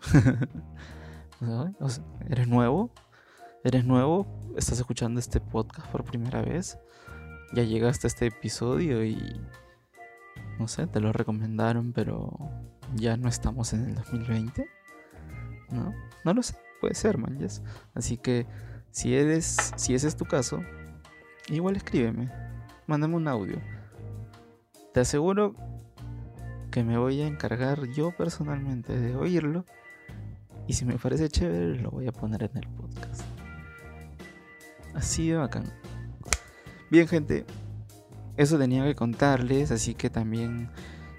¿Eres 2.30 2.48
nuevo? 2.48 2.92
¿Eres 3.64 3.86
nuevo? 3.86 4.28
¿Estás 4.58 4.80
escuchando 4.80 5.20
este 5.20 5.40
podcast 5.40 5.88
por 5.88 6.04
primera 6.04 6.42
vez? 6.42 6.78
Ya 7.54 7.64
llegaste 7.64 8.08
a 8.08 8.10
este 8.10 8.28
episodio 8.28 9.04
y... 9.04 9.42
No 10.60 10.68
sé, 10.68 10.86
te 10.86 11.00
lo 11.00 11.12
recomendaron, 11.12 11.94
pero 11.94 12.38
ya 12.96 13.18
no 13.18 13.28
estamos 13.28 13.74
en 13.74 13.86
el 13.86 13.96
2020. 13.96 14.68
¿No? 15.72 15.94
No 16.24 16.34
lo 16.34 16.44
sé, 16.44 16.56
puede 16.80 16.96
ser, 16.96 17.18
man. 17.18 17.38
Así 17.94 18.18
que 18.18 18.46
si 18.92 19.16
eres, 19.16 19.74
si 19.76 19.96
ese 19.96 20.08
es 20.08 20.16
tu 20.16 20.26
caso, 20.26 20.62
igual 21.48 21.76
escríbeme, 21.76 22.32
mándame 22.88 23.16
un 23.16 23.28
audio. 23.28 23.58
Te 24.94 25.00
aseguro 25.00 25.56
que 26.72 26.84
me 26.84 26.98
voy 26.98 27.22
a 27.22 27.28
encargar 27.28 27.88
yo 27.90 28.12
personalmente 28.16 28.98
de 28.98 29.16
oírlo 29.16 29.66
y 30.68 30.74
si 30.74 30.86
me 30.86 30.98
parece 30.98 31.30
chévere 31.30 31.76
lo 31.76 31.92
voy 31.92 32.08
a 32.08 32.12
poner 32.12 32.44
en 32.44 32.58
el 32.58 32.70
podcast. 32.70 33.24
Así 34.94 35.30
de 35.30 35.38
bacán. 35.38 35.66
Bien, 36.90 37.08
gente, 37.08 37.46
eso 38.38 38.58
tenía 38.58 38.84
que 38.84 38.96
contarles, 38.96 39.72
así 39.72 39.94
que 39.94 40.10
también 40.10 40.70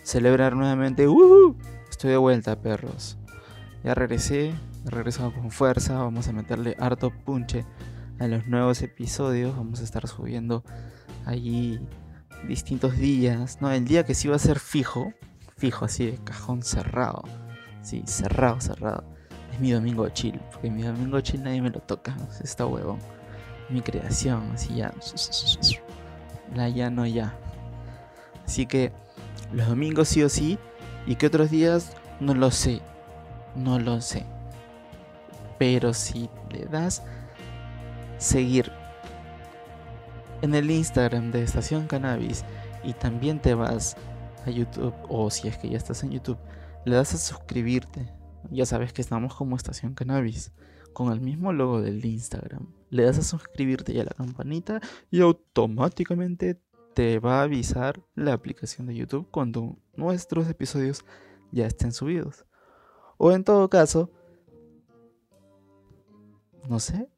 celebrar 0.03 0.55
nuevamente. 0.55 1.09
¡Uh! 1.09 1.57
Estoy 1.91 2.11
de 2.11 2.17
vuelta, 2.17 2.61
perros. 2.61 3.17
Ya 3.85 3.95
regresé, 3.95 4.55
he 4.87 4.91
regresado 4.91 5.33
con 5.33 5.51
fuerza, 5.51 5.99
vamos 5.99 6.29
a 6.29 6.33
meterle 6.33 6.77
harto 6.79 7.11
punche 7.11 7.65
a 8.21 8.29
los 8.29 8.47
nuevos 8.47 8.81
episodios, 8.83 9.57
vamos 9.57 9.81
a 9.81 9.85
estar 9.85 10.07
subiendo 10.07 10.63
allí 11.27 11.81
distintos 12.47 12.97
días, 12.97 13.61
¿no? 13.61 13.71
El 13.73 13.85
día 13.85 14.05
que 14.05 14.15
sí 14.15 14.29
va 14.29 14.37
a 14.37 14.39
ser 14.39 14.61
fijo, 14.61 15.13
fijo 15.57 15.85
así 15.85 16.07
de 16.07 16.19
cajón 16.19 16.63
cerrado, 16.63 17.23
sí, 17.83 18.05
cerrado, 18.07 18.61
cerrado, 18.61 19.05
es 19.53 19.59
mi 19.59 19.73
domingo 19.73 20.09
chill, 20.11 20.41
porque 20.53 20.71
mi 20.71 20.83
domingo 20.83 21.21
chill 21.21 21.43
nadie 21.43 21.61
me 21.61 21.71
lo 21.71 21.81
toca, 21.81 22.17
está 22.43 22.67
huevón, 22.67 22.99
mi 23.69 23.81
creación, 23.81 24.51
así 24.55 24.77
ya, 24.77 24.93
la 26.55 26.69
ya 26.69 26.91
no 26.91 27.07
ya. 27.07 27.37
Así 28.45 28.67
que 28.67 28.93
los 29.53 29.67
domingos 29.67 30.09
sí 30.09 30.23
o 30.23 30.29
sí, 30.29 30.59
y 31.07 31.17
que 31.17 31.27
otros 31.27 31.51
días 31.51 31.97
no 32.21 32.35
lo 32.35 32.51
sé, 32.51 32.81
no 33.55 33.79
lo 33.79 34.01
sé. 34.01 34.25
Pero 35.59 35.95
si 35.95 36.29
le 36.51 36.67
das 36.67 37.03
seguir 38.19 38.71
en 40.43 40.55
el 40.55 40.71
Instagram 40.71 41.31
de 41.31 41.43
Estación 41.43 41.87
Cannabis 41.87 42.45
y 42.83 42.93
también 42.95 43.41
te 43.41 43.55
vas 43.55 43.97
a 44.45 44.51
YouTube 44.51 44.95
o 45.09 45.31
si 45.31 45.49
es 45.49 45.57
que 45.57 45.69
ya 45.69 45.77
estás 45.77 46.03
en 46.03 46.11
YouTube, 46.11 46.39
le 46.85 46.97
das 46.97 47.15
a 47.15 47.19
suscribirte. 47.19 48.13
Ya 48.51 48.67
sabes 48.67 48.93
que 48.93 49.03
estamos 49.03 49.35
como 49.35 49.57
Estación 49.57 49.95
Cannabis 49.95 50.53
con 50.93 51.13
el 51.13 51.21
mismo 51.21 51.53
logo 51.53 51.81
del 51.81 52.05
Instagram. 52.05 52.67
Le 52.91 53.05
das 53.05 53.19
a 53.19 53.23
suscribirte 53.23 53.93
y 53.93 54.01
a 54.01 54.05
la 54.05 54.11
campanita 54.11 54.81
y 55.11 55.21
automáticamente 55.21 56.61
te 56.95 57.19
va 57.21 57.41
a 57.41 57.45
avisar 57.45 58.03
la 58.15 58.33
aplicación 58.33 58.87
de 58.87 58.95
YouTube 58.95 59.29
cuando 59.31 59.79
nuestros 59.95 60.49
episodios 60.49 61.05
ya 61.51 61.67
estén 61.67 61.93
subidos. 61.93 62.45
O 63.17 63.33
en 63.33 63.45
todo 63.45 63.69
caso, 63.69 64.11
no 66.69 66.81
sé, 66.81 67.09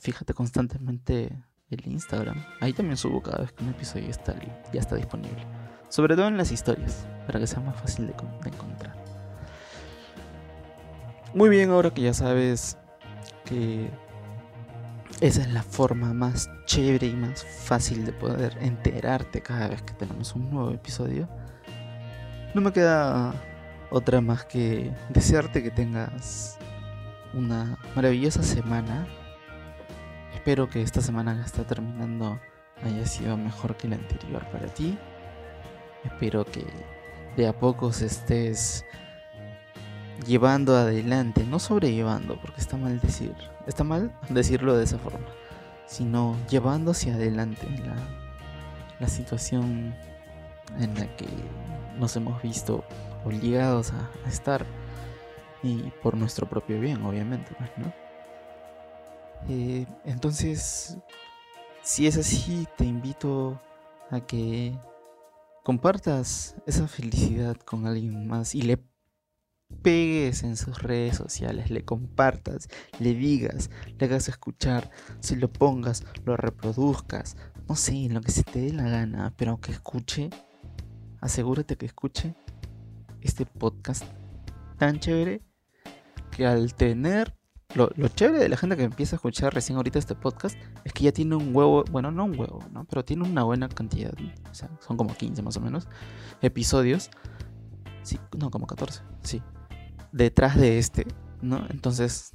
fíjate 0.00 0.34
constantemente 0.34 1.44
el 1.68 1.86
Instagram. 1.86 2.44
Ahí 2.60 2.72
también 2.72 2.96
subo 2.96 3.22
cada 3.22 3.38
vez 3.38 3.52
que 3.52 3.64
un 3.64 3.70
episodio 3.70 4.08
está, 4.08 4.34
ya 4.72 4.80
está 4.80 4.96
disponible. 4.96 5.46
Sobre 5.88 6.16
todo 6.16 6.28
en 6.28 6.36
las 6.36 6.52
historias, 6.52 7.06
para 7.26 7.40
que 7.40 7.46
sea 7.46 7.60
más 7.60 7.80
fácil 7.80 8.06
de, 8.06 8.14
de 8.14 8.48
encontrar. 8.48 8.96
Muy 11.34 11.48
bien, 11.48 11.70
ahora 11.70 11.90
que 11.90 12.02
ya 12.02 12.14
sabes 12.14 12.76
que 13.44 13.90
esa 15.20 15.42
es 15.42 15.52
la 15.52 15.62
forma 15.62 16.14
más 16.14 16.50
chévere 16.64 17.08
y 17.08 17.14
más 17.14 17.44
fácil 17.44 18.04
de 18.04 18.12
poder 18.12 18.56
enterarte 18.60 19.42
cada 19.42 19.68
vez 19.68 19.82
que 19.82 19.92
tenemos 19.94 20.34
un 20.34 20.50
nuevo 20.50 20.70
episodio. 20.70 21.28
No 22.54 22.60
me 22.60 22.72
queda 22.72 23.34
otra 23.90 24.20
más 24.20 24.44
que 24.44 24.92
desearte 25.08 25.62
que 25.62 25.70
tengas 25.70 26.58
una 27.34 27.78
maravillosa 27.94 28.42
semana. 28.42 29.06
Espero 30.34 30.70
que 30.70 30.82
esta 30.82 31.00
semana 31.00 31.34
que 31.34 31.42
está 31.42 31.64
terminando 31.64 32.40
haya 32.84 33.06
sido 33.06 33.36
mejor 33.36 33.76
que 33.76 33.88
la 33.88 33.96
anterior 33.96 34.46
para 34.50 34.66
ti. 34.68 34.96
Espero 36.04 36.44
que 36.44 36.64
de 37.36 37.46
a 37.46 37.52
poco 37.52 37.92
se 37.92 38.06
estés 38.06 38.84
llevando 40.26 40.76
adelante, 40.76 41.44
no 41.44 41.58
sobrellevando, 41.58 42.40
porque 42.40 42.60
está 42.60 42.76
mal 42.76 43.00
decir, 43.00 43.34
está 43.66 43.84
mal 43.84 44.12
decirlo 44.28 44.76
de 44.76 44.84
esa 44.84 44.98
forma, 44.98 45.26
sino 45.86 46.36
llevando 46.48 46.92
hacia 46.92 47.14
adelante 47.14 47.66
la, 47.84 47.96
la 48.98 49.08
situación 49.08 49.94
en 50.78 50.94
la 50.94 51.06
que 51.16 51.26
nos 51.98 52.16
hemos 52.16 52.40
visto 52.42 52.84
obligados 53.24 53.92
a, 53.92 54.10
estar 54.28 54.64
y 55.62 55.90
por 56.02 56.16
nuestro 56.16 56.48
propio 56.48 56.80
bien, 56.80 57.02
obviamente, 57.04 57.54
pues, 57.58 57.70
¿no? 57.76 57.92
Eh, 59.48 59.86
entonces, 60.04 60.98
si 61.82 62.06
es 62.06 62.16
así, 62.16 62.66
te 62.76 62.84
invito 62.84 63.60
a 64.10 64.20
que 64.20 64.78
compartas 65.64 66.56
esa 66.66 66.88
felicidad 66.88 67.56
con 67.56 67.86
alguien 67.86 68.26
más 68.26 68.54
y 68.54 68.62
le 68.62 68.82
pegues 69.82 70.42
en 70.42 70.56
sus 70.56 70.82
redes 70.82 71.16
sociales, 71.16 71.70
le 71.70 71.84
compartas, 71.84 72.68
le 72.98 73.14
digas, 73.14 73.70
le 73.98 74.06
hagas 74.06 74.28
escuchar, 74.28 74.90
si 75.20 75.36
lo 75.36 75.52
pongas, 75.52 76.04
lo 76.24 76.36
reproduzcas, 76.36 77.36
no 77.68 77.76
sé, 77.76 78.08
lo 78.10 78.20
que 78.20 78.32
se 78.32 78.42
te 78.42 78.60
dé 78.60 78.72
la 78.72 78.88
gana, 78.88 79.32
pero 79.36 79.60
que 79.60 79.72
escuche, 79.72 80.30
asegúrate 81.20 81.76
que 81.76 81.86
escuche 81.86 82.34
este 83.22 83.46
podcast 83.46 84.04
tan 84.78 84.98
chévere 84.98 85.42
que 86.30 86.46
al 86.46 86.74
tener 86.74 87.36
lo, 87.74 87.88
chévere 88.08 88.40
de 88.40 88.48
la 88.48 88.56
gente 88.56 88.76
que 88.76 88.82
empieza 88.82 89.14
a 89.14 89.18
escuchar 89.18 89.54
recién 89.54 89.76
ahorita 89.76 89.98
este 89.98 90.16
podcast 90.16 90.56
es 90.84 90.92
que 90.92 91.04
ya 91.04 91.12
tiene 91.12 91.36
un 91.36 91.54
huevo, 91.54 91.84
bueno, 91.90 92.10
no 92.10 92.24
un 92.24 92.38
huevo, 92.38 92.64
¿no? 92.72 92.84
Pero 92.84 93.04
tiene 93.04 93.22
una 93.22 93.44
buena 93.44 93.68
cantidad, 93.68 94.12
o 94.50 94.54
sea, 94.54 94.68
son 94.80 94.96
como 94.96 95.14
15 95.14 95.42
más 95.42 95.56
o 95.56 95.60
menos 95.60 95.86
episodios. 96.42 97.10
No, 98.36 98.50
como 98.50 98.66
14, 98.66 99.02
sí. 99.22 99.42
Detrás 100.10 100.56
de 100.56 100.78
este, 100.78 101.06
¿no? 101.42 101.64
Entonces 101.68 102.34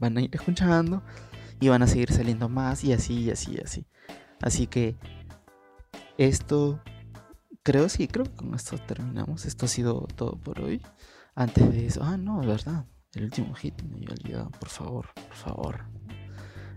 van 0.00 0.16
a 0.16 0.22
ir 0.22 0.30
escuchando 0.32 1.02
y 1.60 1.68
van 1.68 1.82
a 1.82 1.86
seguir 1.86 2.12
saliendo 2.12 2.48
más 2.48 2.82
y 2.82 2.92
así, 2.92 3.20
y 3.20 3.30
así, 3.30 3.54
y 3.54 3.60
así. 3.60 3.86
Así 4.40 4.66
que 4.66 4.96
esto, 6.16 6.80
creo, 7.62 7.88
sí, 7.88 8.08
creo 8.08 8.24
que 8.24 8.36
con 8.36 8.54
esto 8.54 8.78
terminamos. 8.78 9.44
Esto 9.46 9.66
ha 9.66 9.68
sido 9.68 10.06
todo 10.16 10.38
por 10.40 10.60
hoy. 10.60 10.82
Antes 11.34 11.70
de 11.70 11.86
eso, 11.86 12.02
ah, 12.02 12.16
no, 12.16 12.40
verdad 12.40 12.86
el 13.14 13.24
último 13.24 13.54
hit 13.54 13.82
me 13.82 13.96
había 13.96 14.10
olvidado, 14.10 14.50
por 14.50 14.68
favor, 14.68 15.06
por 15.14 15.34
favor. 15.34 15.84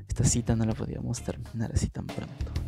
Esta 0.08 0.24
cita 0.24 0.56
no 0.56 0.66
la 0.66 0.74
podíamos 0.74 1.22
terminar 1.22 1.72
así 1.74 1.90
tan 1.90 2.06
pronto. 2.08 2.61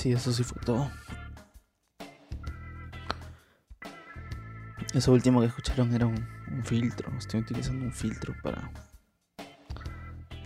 Sí, 0.00 0.12
eso 0.12 0.32
sí 0.32 0.42
fue 0.44 0.62
todo. 0.62 0.90
Eso 4.94 5.12
último 5.12 5.40
que 5.40 5.48
escucharon 5.48 5.94
era 5.94 6.06
un, 6.06 6.26
filtro. 6.64 7.12
Estoy 7.18 7.40
utilizando 7.40 7.84
un 7.84 7.92
filtro 7.92 8.34
para 8.42 8.72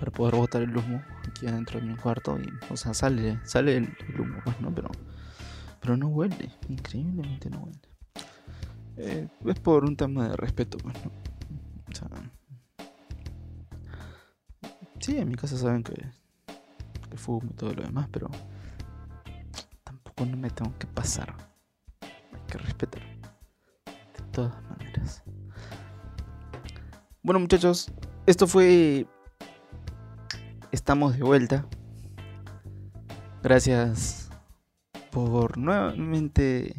para 0.00 0.10
poder 0.10 0.34
botar 0.34 0.60
el 0.62 0.76
humo 0.76 1.00
aquí 1.28 1.46
adentro 1.46 1.78
de 1.78 1.86
mi 1.86 1.94
cuarto 1.94 2.36
y 2.40 2.52
o 2.68 2.76
sea 2.76 2.94
sale 2.94 3.38
sale 3.44 3.76
el, 3.76 3.96
humo 4.18 4.40
pues 4.42 4.60
no 4.60 4.74
pero 4.74 4.90
pero 5.80 5.96
no 5.96 6.08
huele 6.08 6.50
increíblemente 6.68 7.48
no 7.48 7.60
huele 7.60 7.78
eh, 8.96 9.28
es 9.46 9.60
por 9.60 9.84
un 9.84 9.96
tema 9.96 10.28
de 10.28 10.36
respeto 10.36 10.78
pues 10.78 10.96
no 11.04 11.12
o 11.90 11.94
sea 11.94 12.08
sí 14.98 15.16
en 15.16 15.28
mi 15.28 15.36
casa 15.36 15.56
saben 15.56 15.84
que 15.84 15.94
que 17.08 17.16
fumo 17.16 17.48
y 17.50 17.54
todo 17.54 17.72
lo 17.72 17.82
demás 17.84 18.08
pero 18.10 18.28
no 20.24 20.36
me 20.36 20.50
tengo 20.50 20.76
que 20.78 20.86
pasar. 20.86 21.34
Hay 22.00 22.40
que 22.46 22.58
respetar. 22.58 23.02
De 23.84 24.24
todas 24.32 24.62
maneras. 24.64 25.22
Bueno 27.22 27.40
muchachos, 27.40 27.90
esto 28.26 28.46
fue... 28.46 29.06
Estamos 30.72 31.16
de 31.16 31.22
vuelta. 31.22 31.66
Gracias 33.42 34.30
por 35.10 35.56
nuevamente 35.56 36.74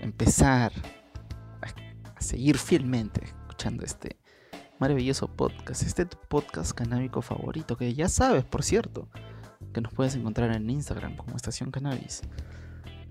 empezar 0.00 0.72
a, 1.62 2.20
seguir 2.20 2.58
fielmente 2.58 3.24
escuchando 3.24 3.84
este 3.84 4.16
maravilloso 4.78 5.28
podcast. 5.28 5.82
Este 5.82 6.06
podcast 6.06 6.72
canábico 6.72 7.20
favorito, 7.20 7.76
que 7.76 7.92
ya 7.94 8.08
sabes, 8.08 8.44
por 8.44 8.62
cierto 8.62 9.08
que 9.74 9.82
nos 9.82 9.92
puedes 9.92 10.14
encontrar 10.14 10.56
en 10.56 10.70
Instagram 10.70 11.16
como 11.16 11.36
Estación 11.36 11.70
Cannabis. 11.70 12.22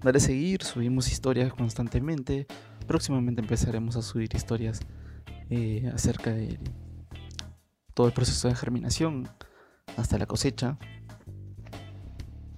Dale 0.02 0.20
seguir, 0.20 0.64
subimos 0.64 1.12
historias 1.12 1.54
constantemente. 1.54 2.48
Próximamente 2.88 3.42
empezaremos 3.42 3.96
a 3.96 4.02
subir 4.02 4.34
historias 4.34 4.80
eh, 5.52 5.92
acerca 5.94 6.32
de 6.32 6.60
todo 7.94 8.08
el 8.08 8.14
proceso 8.14 8.48
de 8.48 8.56
germinación 8.56 9.30
hasta 9.98 10.18
la 10.18 10.26
cosecha. 10.26 10.80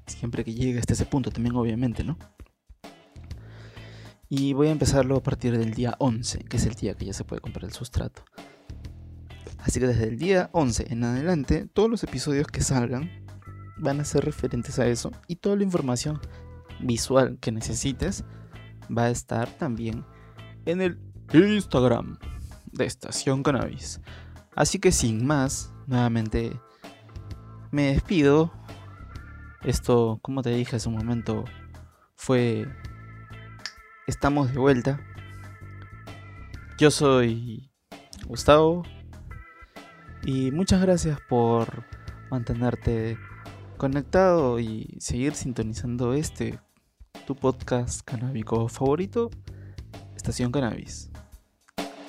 Siempre 0.08 0.46
que 0.46 0.54
llegue 0.54 0.80
hasta 0.80 0.94
ese 0.94 1.06
punto 1.06 1.32
también, 1.32 1.56
obviamente, 1.56 2.04
¿no? 2.04 2.18
Y 4.30 4.54
voy 4.54 4.70
a 4.70 4.72
empezarlo 4.72 5.18
a 5.18 5.24
partir 5.24 5.58
del 5.58 5.74
día 5.74 5.96
11, 6.00 6.40
que 6.46 6.58
es 6.58 6.66
el 6.66 6.74
día 6.76 6.96
que 6.96 7.06
ya 7.06 7.14
se 7.14 7.26
puede 7.26 7.42
comprar 7.42 7.66
el 7.66 7.74
sustrato. 7.74 8.24
Así 9.60 9.80
que 9.80 9.88
desde 9.88 10.08
el 10.08 10.18
día 10.18 10.50
11 10.54 10.88
en 10.90 11.04
adelante, 11.04 11.68
todos 11.72 11.90
los 11.90 12.04
episodios 12.04 12.48
que 12.48 12.62
salgan 12.62 13.25
van 13.78 14.00
a 14.00 14.06
ser 14.06 14.26
referentes 14.26 14.80
a 14.80 14.88
eso 14.88 15.12
y 15.28 15.38
toda 15.38 15.56
la 15.56 15.64
información 15.64 16.20
visual 16.80 17.38
que 17.40 17.52
necesites 17.52 18.24
va 18.96 19.04
a 19.04 19.10
estar 19.10 19.50
también 19.58 20.06
en 20.66 20.82
el 20.82 21.00
Instagram 21.34 22.18
de 22.72 22.86
Estación 22.86 23.44
Cannabis. 23.44 24.02
Así 24.56 24.80
que 24.80 24.92
sin 24.92 25.26
más, 25.26 25.74
nuevamente 25.88 26.60
me 27.72 27.94
despido. 27.94 28.54
Esto, 29.64 30.20
como 30.22 30.42
te 30.42 30.52
dije 30.52 30.76
hace 30.76 30.90
un 30.90 30.96
momento, 30.96 31.46
fue... 32.16 32.68
Estamos 34.08 34.52
de 34.54 34.60
vuelta. 34.60 35.00
Yo 36.78 36.92
soy 36.92 37.72
Gustavo. 38.28 38.84
Y 40.24 40.52
muchas 40.52 40.82
gracias 40.82 41.20
por 41.28 41.84
mantenerte 42.30 43.18
conectado 43.78 44.60
y 44.60 44.98
seguir 45.00 45.36
sintonizando 45.36 46.14
este, 46.14 46.60
tu 47.26 47.36
podcast 47.36 48.02
canábico 48.02 48.68
favorito, 48.68 49.30
Estación 50.16 50.52
Cannabis. 50.52 51.10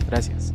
Gracias. 0.07 0.55